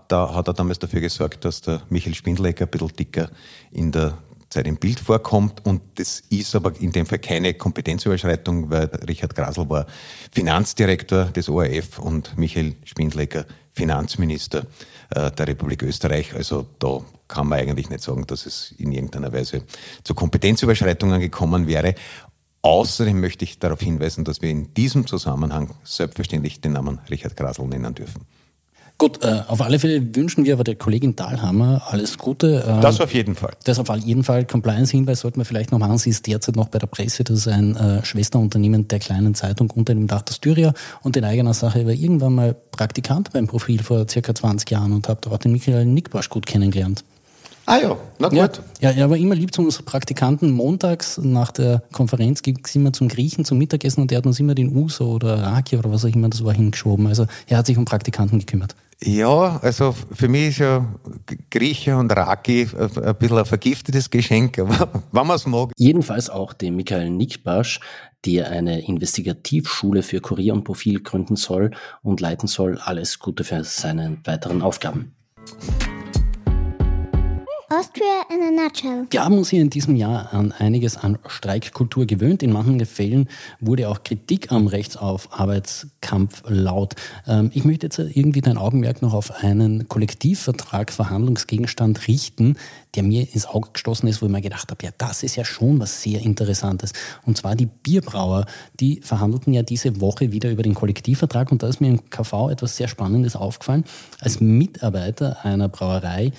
da 0.08 0.34
hat 0.34 0.48
er 0.48 0.54
damals 0.54 0.80
dafür 0.80 1.02
gesorgt, 1.02 1.46
dass 1.46 1.62
der 1.62 1.82
Michael 1.90 2.16
Spindlecker 2.16 2.66
ein 2.66 2.72
bisschen 2.72 2.96
dicker 2.96 3.30
in 3.72 3.92
der 3.92 4.18
Zeit 4.50 4.68
im 4.68 4.78
Bild 4.78 5.00
vorkommt. 5.00 5.64
Und 5.66 5.82
das 5.96 6.24
ist 6.30 6.56
aber 6.56 6.74
in 6.80 6.92
dem 6.92 7.06
Fall 7.06 7.20
keine 7.20 7.54
Kompetenzüberschreitung, 7.54 8.70
weil 8.72 8.86
Richard 9.08 9.36
Grasl 9.36 9.70
war 9.70 9.86
Finanzdirektor 10.32 11.26
des 11.26 11.50
ORF 11.50 12.00
und 12.00 12.38
Michael 12.38 12.76
Spindlecker 12.84 13.46
Finanzminister 13.74 14.66
der 15.14 15.48
Republik 15.48 15.84
Österreich. 15.84 16.34
Also 16.36 16.66
da 16.80 17.02
kann 17.28 17.48
man 17.48 17.60
eigentlich 17.60 17.90
nicht 17.90 18.04
sagen, 18.04 18.26
dass 18.28 18.46
es 18.46 18.74
in 18.78 18.92
irgendeiner 18.92 19.34
Weise 19.34 19.64
zu 20.04 20.14
Kompetenzüberschreitungen 20.14 21.20
gekommen 21.20 21.68
wäre. 21.68 21.96
Außerdem 22.62 23.20
möchte 23.20 23.44
ich 23.44 23.60
darauf 23.60 23.82
hinweisen, 23.82 24.24
dass 24.24 24.42
wir 24.42 24.50
in 24.50 24.74
diesem 24.74 25.08
Zusammenhang 25.08 25.72
selbstverständlich 25.84 26.62
den 26.62 26.74
Namen 26.74 27.00
Richard 27.10 27.36
Grasl 27.36 27.64
nennen 27.64 27.96
dürfen. 27.96 28.26
Gut, 29.02 29.24
äh, 29.24 29.42
auf 29.48 29.62
alle 29.62 29.80
Fälle 29.80 30.16
wünschen 30.16 30.46
wir 30.46 30.54
aber 30.54 30.64
der 30.64 30.76
Kollegin 30.76 31.16
Dahlhammer 31.16 31.82
alles 31.88 32.20
Gute. 32.20 32.64
Äh, 32.64 32.82
das 32.82 33.02
auf 33.02 33.12
jeden 33.16 33.34
Fall. 33.34 33.50
Das 33.64 33.80
auf 33.80 33.90
jeden 33.98 34.24
Fall. 34.24 34.46
Compliance-Hinweis 34.46 35.22
sollten 35.22 35.40
wir 35.40 35.46
vielleicht 35.46 35.72
noch 35.72 35.80
machen. 35.80 35.98
Sie 35.98 36.12
ist 36.12 36.28
derzeit 36.28 36.56
noch 36.56 36.68
bei 36.68 36.78
der 36.78 36.86
Presse. 36.86 37.24
Das 37.24 37.36
ist 37.36 37.48
ein 37.48 37.76
äh, 37.76 38.06
Schwesterunternehmen 38.06 38.88
der 38.90 39.00
kleinen 39.00 39.34
Zeitung 39.34 39.72
unter 39.72 39.96
dem 39.96 40.06
Dach 40.06 40.22
der 40.22 40.36
Styria 40.36 40.74
und 41.02 41.18
in 41.18 41.24
eigener 41.24 41.56
Sache. 41.56 41.84
War 41.88 41.94
irgendwann 41.94 42.36
mal 42.36 42.56
Praktikant 42.70 43.34
beim 43.34 43.48
Profil 43.48 43.82
vor 43.82 44.06
circa 44.08 44.36
20 44.36 44.70
Jahren 44.70 44.94
und 44.94 45.10
habe 45.10 45.20
dort 45.20 45.46
den 45.46 45.54
Michael 45.54 45.86
Nickbasch 45.86 46.30
gut 46.30 46.46
kennengelernt. 46.46 47.04
Ah 47.66 47.80
ja, 47.80 47.98
na 48.20 48.28
gut. 48.28 48.38
Ja, 48.82 48.92
ja, 48.92 48.92
er 48.92 49.10
war 49.10 49.18
immer 49.18 49.34
lieb 49.34 49.52
zu 49.52 49.64
unseren 49.64 49.86
Praktikanten. 49.86 50.52
Montags 50.52 51.18
nach 51.18 51.50
der 51.52 51.82
Konferenz 51.92 52.44
ging 52.44 52.60
es 52.64 52.76
immer 52.76 52.94
zum 52.94 53.08
Griechen, 53.08 53.46
zum 53.46 53.58
Mittagessen 53.58 54.02
und 54.02 54.12
er 54.12 54.20
hat 54.20 54.28
uns 54.28 54.40
immer 54.40 54.54
den 54.54 54.76
Uso 54.78 55.06
oder 55.12 55.42
Raki 55.42 55.78
oder 55.78 55.92
was 55.92 56.06
auch 56.06 56.10
immer 56.10 56.30
das 56.30 56.46
war 56.46 56.54
hingeschoben. 56.54 57.08
Also 57.08 57.26
er 57.48 57.58
hat 57.58 57.66
sich 57.66 57.80
um 57.80 57.86
Praktikanten 57.86 58.38
gekümmert. 58.38 58.76
Ja, 59.04 59.60
also 59.64 59.94
für 59.94 60.28
mich 60.28 60.50
ist 60.50 60.58
ja 60.60 60.86
Grieche 61.50 61.98
und 61.98 62.12
Raki 62.12 62.68
ein 62.78 63.16
bisschen 63.16 63.38
ein 63.38 63.46
vergiftetes 63.46 64.10
Geschenk, 64.10 64.60
aber 64.60 64.90
wenn 65.12 65.28
man 65.28 65.36
es 65.36 65.48
mag. 65.48 65.72
Jedenfalls 65.76 66.30
auch 66.30 66.54
dem 66.54 66.76
Michael 66.76 67.10
Nickbasch, 67.10 67.80
der 68.26 68.52
eine 68.52 68.86
Investigativschule 68.86 70.04
für 70.04 70.22
Kurier 70.22 70.54
und 70.54 70.66
Profil 70.66 71.02
gründen 71.02 71.36
soll 71.36 71.72
und 72.04 72.22
leiten 72.22 72.48
soll. 72.48 72.78
Alles 72.78 73.18
Gute 73.18 73.44
für 73.44 73.64
seine 73.64 74.18
weiteren 74.24 74.62
Aufgaben. 74.62 75.16
Austria 77.72 78.26
in 78.30 78.42
a 78.42 78.66
nutshell. 78.66 79.08
Wir 79.12 79.24
haben 79.24 79.38
uns 79.38 79.50
hier 79.50 79.62
in 79.62 79.70
diesem 79.70 79.96
Jahr 79.96 80.34
an 80.34 80.52
einiges 80.52 80.98
an 80.98 81.18
Streikkultur 81.26 82.06
gewöhnt. 82.06 82.44
In 82.44 82.52
manchen 82.52 82.86
Fällen 82.86 83.30
wurde 83.62 83.88
auch 83.88 84.04
Kritik 84.04 84.52
am 84.52 84.68
Rechts 84.68 84.98
auf 84.98 85.40
Arbeitskampf 85.40 86.44
laut. 86.50 86.96
Ähm, 87.26 87.50
ich 87.54 87.64
möchte 87.64 87.86
jetzt 87.86 87.98
irgendwie 87.98 88.42
dein 88.42 88.58
Augenmerk 88.58 89.02
noch 89.02 89.14
auf 89.14 89.32
einen 89.42 89.88
Kollektivvertrag, 89.88 90.92
Verhandlungsgegenstand 90.92 92.10
richten, 92.10 92.58
der 92.96 93.04
mir 93.04 93.26
ins 93.34 93.46
Auge 93.46 93.70
gestoßen 93.72 94.10
ist, 94.10 94.22
wo 94.22 94.26
ich 94.26 94.32
mir 94.34 94.42
gedacht 94.42 94.70
habe, 94.70 94.86
ja, 94.86 94.92
das 94.98 95.24
ist 95.24 95.38
ja 95.38 95.46
schon 95.46 95.80
was 95.80 96.02
sehr 96.02 96.20
Interessantes. 96.20 96.92
Und 97.26 97.38
zwar 97.38 97.56
die 97.56 97.68
Bierbrauer, 97.68 98.48
die 98.82 99.00
verhandelten 99.02 99.54
ja 99.54 99.64
diese 99.64 100.02
Woche 100.02 100.34
wieder 100.34 100.52
über 100.52 100.64
den 100.64 100.74
Kollektivvertrag 100.74 101.54
und 101.54 101.64
da 101.64 101.70
ist 101.70 101.80
mir 101.80 101.88
im 101.88 102.10
KV 102.10 102.50
etwas 102.50 102.76
sehr 102.76 102.90
Spannendes 102.90 103.38
aufgefallen. 103.38 103.86
Als 104.20 104.42
Mitarbeiter 104.42 105.46
einer 105.46 105.70
Brauerei 105.70 106.34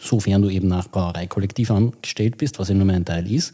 sofern 0.00 0.42
du 0.42 0.48
eben 0.48 0.68
nach 0.68 0.88
Brauereikollektiv 0.88 1.70
angestellt 1.70 2.38
bist, 2.38 2.58
was 2.58 2.68
ja 2.68 2.74
nur 2.74 2.92
ein 2.92 3.04
Teil 3.04 3.30
ist, 3.30 3.52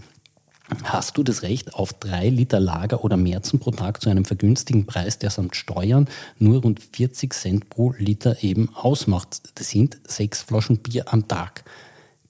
hast 0.85 1.17
du 1.19 1.23
das 1.23 1.43
Recht 1.43 1.75
auf 1.75 1.93
drei 1.93 2.29
Liter 2.29 2.61
Lager 2.61 3.05
oder 3.05 3.17
Märzen 3.17 3.59
pro 3.59 3.71
Tag 3.71 4.01
zu 4.01 4.11
einem 4.11 4.25
vergünstigten 4.25 4.87
Preis, 4.87 5.19
der 5.19 5.31
samt 5.31 5.57
Steuern 5.57 6.09
nur 6.39 6.63
rund 6.63 6.81
40 6.81 7.33
Cent 7.33 7.71
pro 7.71 7.93
Liter 7.99 8.43
eben 8.43 8.75
ausmacht. 8.75 9.43
Das 9.57 9.71
sind 9.71 9.99
sechs 10.07 10.43
Flaschen 10.43 10.79
Bier 10.79 11.13
am 11.13 11.29
Tag 11.29 11.65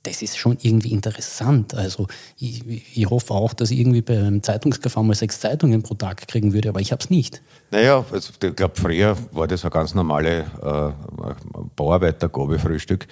das 0.03 0.23
ist 0.23 0.37
schon 0.37 0.59
irgendwie 0.61 0.93
interessant. 0.93 1.75
Also 1.75 2.09
ich, 2.39 2.97
ich 2.97 3.09
hoffe 3.09 3.35
auch, 3.35 3.55
dass 3.55 3.71
ich 3.71 3.79
irgendwie 3.79 4.03
beim 4.03 4.43
Zeitungskauf 4.43 4.97
mal 4.97 5.15
sechs 5.15 5.41
Zeitungen 5.41 5.83
pro 5.83 5.95
Tag 5.95 6.27
kriegen 6.27 6.53
würde, 6.53 6.71
aber 6.71 6.81
ich 6.81 6.93
habe 6.93 7.03
es 7.03 7.11
nicht. 7.11 7.41
Naja, 7.71 8.05
also 8.11 8.33
ich 8.43 8.57
glaube, 8.57 8.75
früher 8.77 9.17
war 9.33 9.47
das 9.47 9.65
ein 9.65 9.71
ganz 9.71 9.95
normale 9.95 10.41
äh, 10.63 10.93
Bauarbeiter-Gabelfrühstück. 11.77 13.07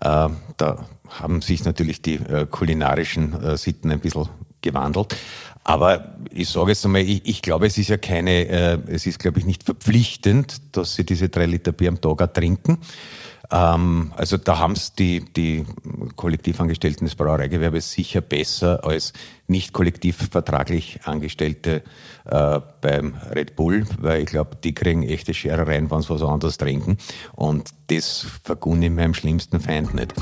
Äh, 0.00 0.28
da 0.56 0.86
haben 1.08 1.40
sich 1.42 1.64
natürlich 1.64 2.02
die 2.02 2.16
äh, 2.16 2.46
kulinarischen 2.50 3.42
äh, 3.42 3.56
Sitten 3.56 3.90
ein 3.90 4.00
bisschen 4.00 4.28
gewandelt. 4.64 5.16
Aber 5.62 6.14
ich 6.30 6.50
sage 6.50 6.70
jetzt 6.70 6.84
einmal, 6.84 7.02
ich, 7.02 7.26
ich 7.26 7.40
glaube, 7.40 7.66
es 7.66 7.78
ist 7.78 7.88
ja 7.88 7.96
keine, 7.96 8.48
äh, 8.48 8.78
es 8.88 9.06
ist, 9.06 9.18
glaube 9.18 9.38
ich, 9.38 9.46
nicht 9.46 9.62
verpflichtend, 9.62 10.76
dass 10.76 10.94
sie 10.94 11.04
diese 11.04 11.30
drei 11.30 11.46
Liter 11.46 11.72
Bier 11.72 11.88
am 11.88 12.00
Tag 12.00 12.20
auch 12.20 12.32
trinken. 12.32 12.78
Ähm, 13.50 14.12
also 14.16 14.36
da 14.36 14.58
haben 14.58 14.72
es 14.72 14.94
die, 14.94 15.24
die 15.24 15.64
Kollektivangestellten 16.16 17.06
des 17.06 17.14
Brauereigewerbes 17.14 17.92
sicher 17.92 18.20
besser 18.20 18.84
als 18.84 19.12
nicht 19.46 19.72
kollektivvertraglich 19.72 21.00
Angestellte 21.04 21.82
äh, 22.24 22.60
beim 22.80 23.14
Red 23.34 23.56
Bull, 23.56 23.86
weil 23.98 24.22
ich 24.22 24.26
glaube, 24.26 24.56
die 24.62 24.74
kriegen 24.74 25.02
echte 25.02 25.34
Scherereien, 25.34 25.90
wenn 25.90 26.02
sie 26.02 26.10
was 26.10 26.22
anderes 26.22 26.58
trinken. 26.58 26.98
Und 27.34 27.70
das 27.88 28.26
vergunne 28.42 28.86
ich 28.86 28.92
meinem 28.92 29.14
schlimmsten 29.14 29.60
Feind 29.60 29.94
nicht. 29.94 30.14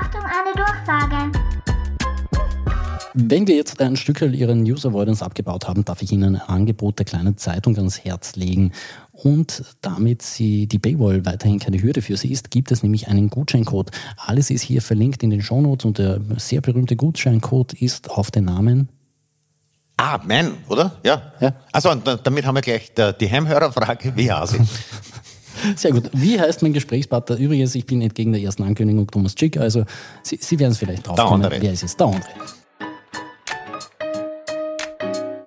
Achtung, 0.00 0.22
eine 0.22 0.54
Durchsage. 0.54 1.38
Wenn 3.14 3.46
wir 3.46 3.56
jetzt 3.56 3.80
ein 3.80 3.96
Stück 3.96 4.22
Ihren 4.22 4.62
News 4.62 4.86
Avoidance 4.86 5.22
abgebaut 5.24 5.68
haben, 5.68 5.84
darf 5.84 6.00
ich 6.00 6.12
Ihnen 6.12 6.36
ein 6.36 6.40
Angebot 6.40 6.98
der 6.98 7.04
kleinen 7.04 7.36
Zeitung 7.36 7.76
ans 7.76 8.04
Herz 8.04 8.36
legen. 8.36 8.72
Und 9.12 9.62
damit 9.82 10.22
sie 10.22 10.66
die 10.66 10.78
Paywall 10.78 11.26
weiterhin 11.26 11.58
keine 11.58 11.82
Hürde 11.82 12.00
für 12.00 12.16
sie 12.16 12.30
ist, 12.30 12.50
gibt 12.50 12.72
es 12.72 12.82
nämlich 12.82 13.08
einen 13.08 13.28
Gutscheincode. 13.28 13.90
Alles 14.16 14.48
ist 14.48 14.62
hier 14.62 14.80
verlinkt 14.80 15.22
in 15.22 15.30
den 15.30 15.42
Shownotes 15.42 15.84
und 15.84 15.98
der 15.98 16.20
sehr 16.38 16.62
berühmte 16.62 16.96
Gutscheincode 16.96 17.74
ist 17.74 18.10
auf 18.10 18.30
den 18.30 18.46
Namen 18.46 18.88
Ah, 20.02 20.18
mein, 20.24 20.52
oder? 20.68 20.92
Ja. 21.02 21.32
ja. 21.40 21.52
Also 21.72 21.94
damit 21.94 22.46
haben 22.46 22.54
wir 22.54 22.62
gleich 22.62 22.90
die 22.94 23.30
Heimhörerfrage, 23.30 24.16
wie 24.16 24.32
heißt 24.32 24.56
Sehr 25.76 25.92
gut. 25.92 26.10
Wie 26.12 26.40
heißt 26.40 26.62
mein 26.62 26.72
Gesprächspartner? 26.72 27.36
Übrigens, 27.36 27.74
ich 27.74 27.86
bin 27.86 28.02
entgegen 28.02 28.32
der 28.32 28.40
ersten 28.40 28.62
Ankündigung 28.62 29.06
Thomas 29.06 29.34
Chick, 29.34 29.56
also 29.56 29.84
Sie, 30.22 30.38
Sie 30.40 30.58
werden 30.58 30.72
es 30.72 30.78
vielleicht 30.78 31.06
drauf 31.06 31.16
kommen. 31.18 31.46
Wer 31.48 31.72
ist 31.72 31.82
es? 31.82 31.96
Der 31.96 32.06
andere. 32.06 32.22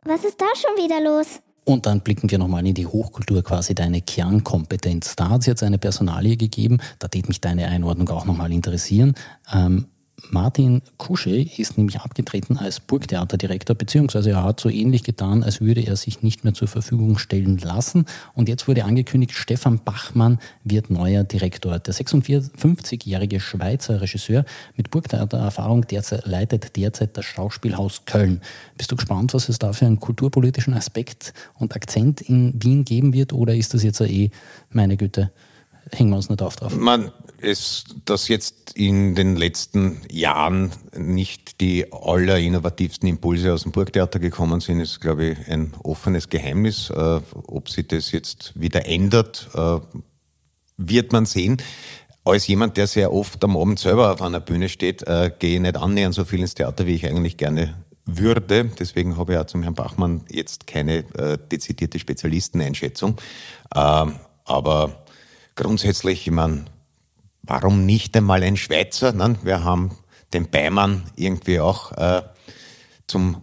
Was 0.05 0.24
ist 0.24 0.39
da 0.39 0.46
schon 0.55 0.84
wieder 0.84 1.01
los? 1.01 1.39
Und 1.65 1.86
dann 1.86 2.01
blicken 2.01 2.29
wir 2.29 2.38
nochmal 2.38 2.65
in 2.67 2.74
die 2.74 2.86
Hochkultur, 2.86 3.41
quasi 3.41 3.74
deine 3.74 4.01
Kernkompetenz. 4.01 5.15
Da 5.15 5.29
hat 5.29 5.41
es 5.41 5.46
jetzt 5.46 5.63
eine 5.63 5.77
Personalie 5.77 6.36
gegeben, 6.36 6.79
da 7.00 7.08
tät 7.08 7.29
mich 7.29 7.39
deine 7.39 7.67
Einordnung 7.67 8.10
auch 8.10 8.25
nochmal 8.25 8.51
interessieren. 8.51 9.15
Ähm, 9.53 9.86
Martin 10.29 10.82
Kusche 10.98 11.36
ist 11.36 11.77
nämlich 11.77 12.00
abgetreten 12.00 12.58
als 12.58 12.79
Burgtheaterdirektor, 12.79 13.75
beziehungsweise 13.75 14.32
er 14.32 14.43
hat 14.43 14.60
so 14.60 14.70
ähnlich 14.70 15.03
getan, 15.03 15.43
als 15.43 15.62
würde 15.62 15.82
er 15.82 15.96
sich 15.96 16.22
nicht 16.22 16.43
mehr 16.43 16.53
zur 16.53 16.67
Verfügung 16.67 17.17
stellen 17.17 17.58
lassen. 17.58 18.05
Und 18.34 18.50
jetzt 18.50 18.67
wurde 18.67 18.86
angekündigt, 18.86 19.34
Stefan 19.34 19.79
Bachmann 19.84 20.39
wird 20.63 20.89
neuer 20.89 21.24
Direktor. 21.24 21.77
Der 21.79 21.93
56-jährige 21.93 23.39
Schweizer 23.39 24.01
Regisseur 24.01 24.46
mit 24.75 24.91
Burgtheatererfahrung 24.91 25.86
derzeit, 25.88 26.25
leitet 26.25 26.75
derzeit 26.77 27.17
das 27.17 27.25
Schauspielhaus 27.25 28.05
Köln. 28.05 28.41
Bist 28.77 28.91
du 28.91 28.96
gespannt, 28.96 29.34
was 29.34 29.50
es 29.50 29.60
da 29.60 29.74
für 29.74 29.86
einen 29.86 30.00
kulturpolitischen 30.00 30.74
Aspekt 30.74 31.34
und 31.55 31.75
Akzent 31.75 32.22
in 32.22 32.53
Wien 32.63 32.86
geben 32.86 33.13
wird? 33.13 33.34
Oder 33.34 33.55
ist 33.55 33.74
das 33.74 33.84
jetzt 33.84 34.01
eh, 34.01 34.32
meine 34.72 34.98
Güte, 34.98 35.32
hängen 35.97 36.09
wir 36.09 36.17
uns 36.17 36.29
nicht 36.29 36.41
auf 36.41 36.55
drauf? 36.55 36.75
Man, 36.75 37.12
es, 37.41 37.85
dass 38.05 38.27
jetzt 38.27 38.73
in 38.75 39.15
den 39.15 39.35
letzten 39.35 40.01
Jahren 40.09 40.71
nicht 40.97 41.62
die 41.62 41.91
allerinnovativsten 41.91 43.07
Impulse 43.07 43.53
aus 43.53 43.63
dem 43.63 43.71
Burgtheater 43.71 44.19
gekommen 44.19 44.59
sind, 44.62 44.79
ist, 44.79 45.01
glaube 45.01 45.25
ich, 45.25 45.47
ein 45.47 45.73
offenes 45.83 46.29
Geheimnis. 46.29 46.89
Äh, 46.89 47.19
ob 47.33 47.69
sich 47.69 47.88
das 47.88 48.12
jetzt 48.12 48.59
wieder 48.59 48.85
ändert, 48.85 49.50
äh, 49.53 49.79
wird 50.77 51.12
man 51.12 51.25
sehen. 51.25 51.57
Als 52.25 52.47
jemand, 52.47 52.77
der 52.77 52.88
sehr 52.88 53.12
oft 53.12 53.43
am 53.43 53.57
Abend 53.57 53.79
selber 53.79 54.13
auf 54.13 54.21
einer 54.21 54.39
Bühne 54.39 54.69
steht, 54.69 55.03
äh, 55.03 55.31
gehe 55.38 55.55
ich 55.55 55.62
nicht 55.62 55.75
annähernd 55.75 56.15
so 56.15 56.23
viel 56.23 56.39
ins 56.39 56.55
Theater, 56.55 56.88
wie 56.88 56.95
ich 56.95 57.05
eigentlich 57.05 57.38
gerne 57.38 57.75
würde. 58.05 58.71
Deswegen 58.79 59.17
habe 59.17 59.33
ich 59.33 59.39
auch 59.39 59.45
zum 59.45 59.63
Herrn 59.63 59.75
Bachmann 59.75 60.21
jetzt 60.29 60.67
keine 60.67 61.00
äh, 61.15 61.38
dezidierte 61.51 62.00
Spezialisteneinschätzung. 62.00 63.17
Ähm, 63.75 64.15
aber 64.45 65.02
grundsätzlich, 65.55 66.27
ich 66.27 66.33
meine, 66.33 66.65
warum 67.43 67.86
nicht 67.86 68.15
einmal 68.15 68.43
ein 68.43 68.57
Schweizer? 68.57 69.12
Ne? 69.12 69.36
Wir 69.43 69.63
haben 69.63 69.91
den 70.33 70.50
Beimann 70.50 71.03
irgendwie 71.15 71.60
auch 71.60 71.91
äh, 71.93 72.24
zum 73.07 73.41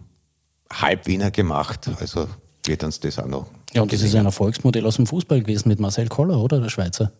Halbwiener 0.71 1.31
gemacht. 1.31 1.89
Also 1.99 2.27
wird 2.65 2.83
uns 2.83 2.99
das 2.99 3.19
auch 3.19 3.27
noch. 3.27 3.47
Ja, 3.73 3.81
und 3.81 3.93
das 3.93 4.01
ist 4.01 4.15
ein 4.15 4.25
Erfolgsmodell 4.25 4.85
aus 4.85 4.97
dem 4.97 5.07
Fußball 5.07 5.41
gewesen 5.41 5.69
mit 5.69 5.79
Marcel 5.79 6.07
Koller, 6.09 6.37
oder? 6.37 6.59
Der 6.59 6.69
Schweizer. 6.69 7.11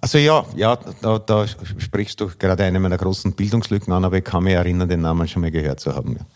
Also 0.00 0.18
ja, 0.18 0.44
ja, 0.56 0.78
da, 1.02 1.18
da 1.18 1.46
sprichst 1.46 2.20
du 2.20 2.28
gerade 2.38 2.64
eine 2.64 2.78
meiner 2.78 2.96
großen 2.96 3.32
Bildungslücken 3.32 3.92
an, 3.92 4.04
aber 4.04 4.18
ich 4.18 4.24
kann 4.24 4.44
mich 4.44 4.54
erinnern, 4.54 4.88
den 4.88 5.00
Namen 5.00 5.26
schon 5.26 5.42
mal 5.42 5.50
gehört 5.50 5.80
zu 5.80 5.94
haben. 5.94 6.16
Ja. 6.16 6.26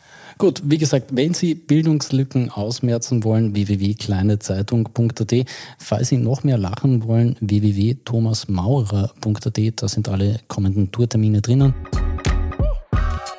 Gut, 0.43 0.61
wie 0.65 0.77
gesagt, 0.77 1.15
wenn 1.15 1.33
Sie 1.35 1.55
Bildungslücken 1.55 2.51
ausmerzen 2.51 3.23
wollen, 3.23 3.55
www.kleinezeitung.at. 3.55 5.35
Falls 5.79 6.09
Sie 6.09 6.17
noch 6.17 6.43
mehr 6.43 6.59
lachen 6.59 7.05
wollen, 7.05 7.37
www.thomasmaurer.at. 7.39 9.59
Da 9.77 9.87
sind 9.87 10.09
alle 10.09 10.41
kommenden 10.49 10.91
Tourtermine 10.91 11.43
drinnen. 11.43 11.75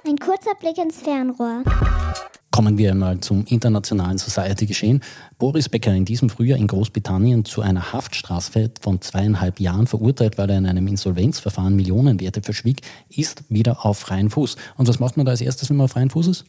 Ein 0.08 0.16
kurzer 0.16 0.56
Blick 0.58 0.78
ins 0.78 1.02
Fernrohr. 1.02 1.66
Kommen 2.52 2.78
wir 2.78 2.92
einmal 2.92 3.20
zum 3.20 3.44
internationalen 3.48 4.18
Society-Geschehen. 4.18 5.02
Boris 5.38 5.68
Becker 5.68 5.94
in 5.94 6.06
diesem 6.06 6.30
Frühjahr 6.30 6.58
in 6.58 6.68
Großbritannien 6.68 7.44
zu 7.44 7.62
einer 7.62 7.92
Haftstrafe 7.92 8.72
von 8.80 9.02
zweieinhalb 9.02 9.60
Jahren 9.60 9.88
verurteilt, 9.88 10.38
weil 10.38 10.50
er 10.50 10.58
in 10.58 10.68
einem 10.68 10.88
Insolvenzverfahren 10.88 11.76
Millionenwerte 11.76 12.42
verschwieg, 12.42 12.80
ist 13.10 13.44
wieder 13.50 13.86
auf 13.86 13.98
freien 13.98 14.30
Fuß. 14.30 14.56
Und 14.78 14.88
was 14.88 15.02
macht 15.02 15.18
man 15.18 15.26
da 15.26 15.32
als 15.32 15.42
erstes, 15.42 15.70
wenn 15.70 15.76
man 15.76 15.84
auf 15.86 15.92
freien 15.92 16.10
Fuß 16.10 16.28
ist? 16.28 16.46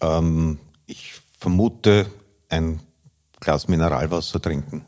Ähm, 0.00 0.58
ich 0.86 1.20
vermute, 1.38 2.06
ein 2.48 2.80
Glas 3.40 3.68
Mineralwasser 3.68 4.40
trinken. 4.40 4.84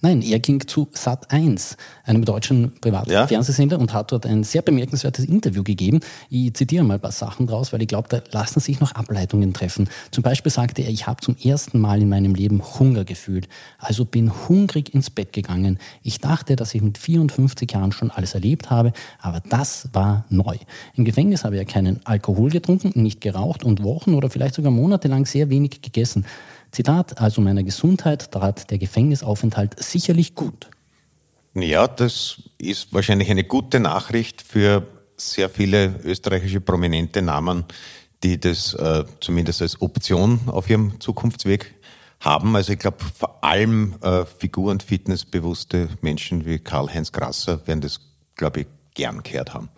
Nein, 0.00 0.22
er 0.22 0.38
ging 0.38 0.66
zu 0.66 0.88
Sat1, 0.94 1.76
einem 2.04 2.24
deutschen 2.24 2.72
Privatfernsehsender, 2.80 3.76
ja? 3.76 3.80
und 3.80 3.92
hat 3.92 4.12
dort 4.12 4.26
ein 4.26 4.44
sehr 4.44 4.62
bemerkenswertes 4.62 5.24
Interview 5.24 5.62
gegeben. 5.62 6.00
Ich 6.30 6.54
zitiere 6.54 6.84
mal 6.84 6.94
ein 6.94 7.00
paar 7.00 7.12
Sachen 7.12 7.46
draus, 7.46 7.72
weil 7.72 7.82
ich 7.82 7.88
glaube, 7.88 8.08
da 8.08 8.22
lassen 8.32 8.60
sich 8.60 8.80
noch 8.80 8.92
Ableitungen 8.92 9.52
treffen. 9.52 9.88
Zum 10.10 10.22
Beispiel 10.22 10.52
sagte 10.52 10.82
er, 10.82 10.90
ich 10.90 11.06
habe 11.06 11.20
zum 11.20 11.36
ersten 11.42 11.78
Mal 11.78 12.02
in 12.02 12.08
meinem 12.08 12.34
Leben 12.34 12.62
Hunger 12.78 13.04
gefühlt, 13.04 13.48
also 13.78 14.04
bin 14.04 14.32
hungrig 14.48 14.94
ins 14.94 15.10
Bett 15.10 15.32
gegangen. 15.32 15.78
Ich 16.02 16.20
dachte, 16.20 16.56
dass 16.56 16.74
ich 16.74 16.82
mit 16.82 16.98
54 16.98 17.70
Jahren 17.72 17.92
schon 17.92 18.10
alles 18.10 18.34
erlebt 18.34 18.70
habe, 18.70 18.92
aber 19.20 19.40
das 19.48 19.88
war 19.92 20.24
neu. 20.28 20.56
Im 20.94 21.04
Gefängnis 21.04 21.44
habe 21.44 21.56
er 21.56 21.64
keinen 21.64 22.00
Alkohol 22.04 22.50
getrunken, 22.50 22.92
nicht 23.02 23.20
geraucht 23.20 23.64
und 23.64 23.82
Wochen 23.82 24.14
oder 24.14 24.30
vielleicht 24.30 24.54
sogar 24.54 24.70
monatelang 24.70 25.26
sehr 25.26 25.50
wenig 25.50 25.82
gegessen. 25.82 26.24
Zitat, 26.74 27.20
also 27.20 27.40
meiner 27.40 27.62
Gesundheit 27.62 28.32
tat 28.32 28.70
der 28.70 28.78
Gefängnisaufenthalt 28.78 29.82
sicherlich 29.82 30.34
gut. 30.34 30.68
Ja, 31.54 31.86
das 31.86 32.42
ist 32.58 32.92
wahrscheinlich 32.92 33.30
eine 33.30 33.44
gute 33.44 33.78
Nachricht 33.78 34.42
für 34.42 34.86
sehr 35.16 35.48
viele 35.48 36.00
österreichische 36.02 36.60
prominente 36.60 37.22
Namen, 37.22 37.64
die 38.24 38.40
das 38.40 38.74
äh, 38.74 39.04
zumindest 39.20 39.62
als 39.62 39.80
Option 39.80 40.40
auf 40.46 40.68
ihrem 40.68 41.00
Zukunftsweg 41.00 41.74
haben. 42.20 42.56
Also 42.56 42.72
ich 42.72 42.78
glaube, 42.78 42.98
vor 43.16 43.44
allem 43.44 43.94
äh, 44.02 44.24
figur- 44.24 44.72
und 44.72 44.82
fitnessbewusste 44.82 45.88
Menschen 46.00 46.44
wie 46.44 46.58
Karl-Heinz 46.58 47.12
Grasser 47.12 47.64
werden 47.66 47.82
das, 47.82 48.00
glaube 48.34 48.62
ich, 48.62 48.66
gern 48.94 49.22
gehört 49.22 49.54
haben. 49.54 49.68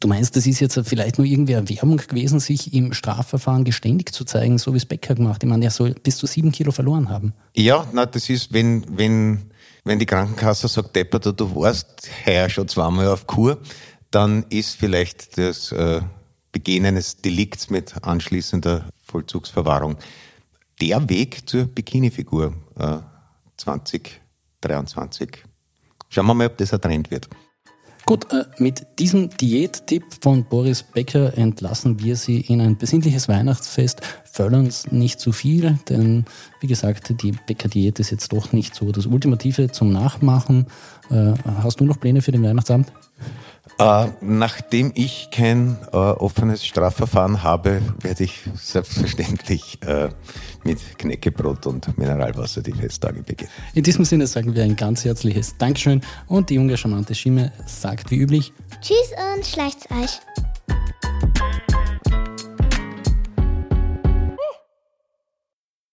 Du 0.00 0.06
meinst, 0.06 0.36
das 0.36 0.46
ist 0.46 0.60
jetzt 0.60 0.78
vielleicht 0.84 1.18
nur 1.18 1.26
irgendwie 1.26 1.56
eine 1.56 1.68
Werbung 1.68 1.96
gewesen, 1.96 2.38
sich 2.38 2.72
im 2.72 2.92
Strafverfahren 2.92 3.64
geständig 3.64 4.12
zu 4.12 4.24
zeigen, 4.24 4.58
so 4.58 4.72
wie 4.72 4.76
es 4.76 4.86
Becker 4.86 5.16
gemacht. 5.16 5.42
Ich 5.42 5.48
meine, 5.48 5.64
er 5.64 5.72
soll 5.72 5.94
bis 5.94 6.18
zu 6.18 6.26
sieben 6.26 6.52
Kilo 6.52 6.70
verloren 6.70 7.08
haben. 7.08 7.34
Ja, 7.56 7.84
na, 7.92 8.06
das 8.06 8.30
ist, 8.30 8.52
wenn, 8.52 8.84
wenn, 8.96 9.50
wenn 9.84 9.98
die 9.98 10.06
Krankenkasse 10.06 10.68
sagt, 10.68 10.94
Deppert, 10.94 11.40
du 11.40 11.56
warst 11.56 12.08
heuer 12.24 12.48
schon 12.48 12.68
zweimal 12.68 13.08
auf 13.08 13.26
Kur, 13.26 13.58
dann 14.12 14.44
ist 14.50 14.76
vielleicht 14.76 15.36
das 15.36 15.72
äh, 15.72 16.00
Begehen 16.52 16.86
eines 16.86 17.16
Delikts 17.16 17.68
mit 17.68 17.94
anschließender 18.02 18.88
Vollzugsverwahrung 19.02 19.96
der 20.80 21.08
Weg 21.08 21.48
zur 21.48 21.64
Bikini-Figur 21.64 22.54
äh, 22.78 22.98
2023. 23.56 25.44
Schauen 26.08 26.26
wir 26.26 26.34
mal, 26.34 26.46
ob 26.46 26.56
das 26.56 26.72
ein 26.72 26.80
Trend 26.80 27.10
wird. 27.10 27.28
Gut, 28.08 28.32
äh, 28.32 28.46
mit 28.56 28.98
diesem 28.98 29.28
Diättipp 29.28 30.02
von 30.22 30.42
Boris 30.42 30.82
Becker 30.82 31.36
entlassen 31.36 32.02
wir 32.02 32.16
Sie 32.16 32.40
in 32.40 32.62
ein 32.62 32.78
besinnliches 32.78 33.28
Weihnachtsfest. 33.28 34.00
Fördern 34.24 34.64
uns 34.64 34.90
nicht 34.90 35.20
zu 35.20 35.30
viel, 35.30 35.78
denn 35.90 36.24
wie 36.62 36.68
gesagt, 36.68 37.20
die 37.20 37.32
Bäcker-Diät 37.32 38.00
ist 38.00 38.10
jetzt 38.10 38.32
doch 38.32 38.54
nicht 38.54 38.74
so 38.74 38.92
das 38.92 39.04
Ultimative 39.04 39.70
zum 39.72 39.92
Nachmachen. 39.92 40.68
Äh, 41.10 41.34
hast 41.44 41.80
du 41.80 41.84
noch 41.84 42.00
Pläne 42.00 42.22
für 42.22 42.32
den 42.32 42.42
Weihnachtsabend? 42.42 42.90
Äh, 43.80 44.08
nachdem 44.20 44.90
ich 44.96 45.28
kein 45.30 45.78
äh, 45.92 45.96
offenes 45.96 46.66
Strafverfahren 46.66 47.44
habe, 47.44 47.80
werde 48.00 48.24
ich 48.24 48.40
selbstverständlich 48.56 49.78
äh, 49.86 50.08
mit 50.64 50.98
Knäckebrot 50.98 51.66
und 51.66 51.96
Mineralwasser 51.96 52.60
die 52.60 52.72
Festtage 52.72 53.22
beginnen. 53.22 53.52
In 53.74 53.84
diesem 53.84 54.04
Sinne 54.04 54.26
sagen 54.26 54.54
wir 54.56 54.64
ein 54.64 54.74
ganz 54.74 55.04
herzliches 55.04 55.56
Dankeschön 55.58 56.00
und 56.26 56.50
die 56.50 56.54
junge 56.54 56.76
charmante 56.76 57.14
Schimme 57.14 57.52
sagt 57.66 58.10
wie 58.10 58.16
üblich 58.16 58.52
Tschüss 58.80 59.12
und 59.36 59.46
schleicht's 59.46 59.86
euch. 59.92 60.20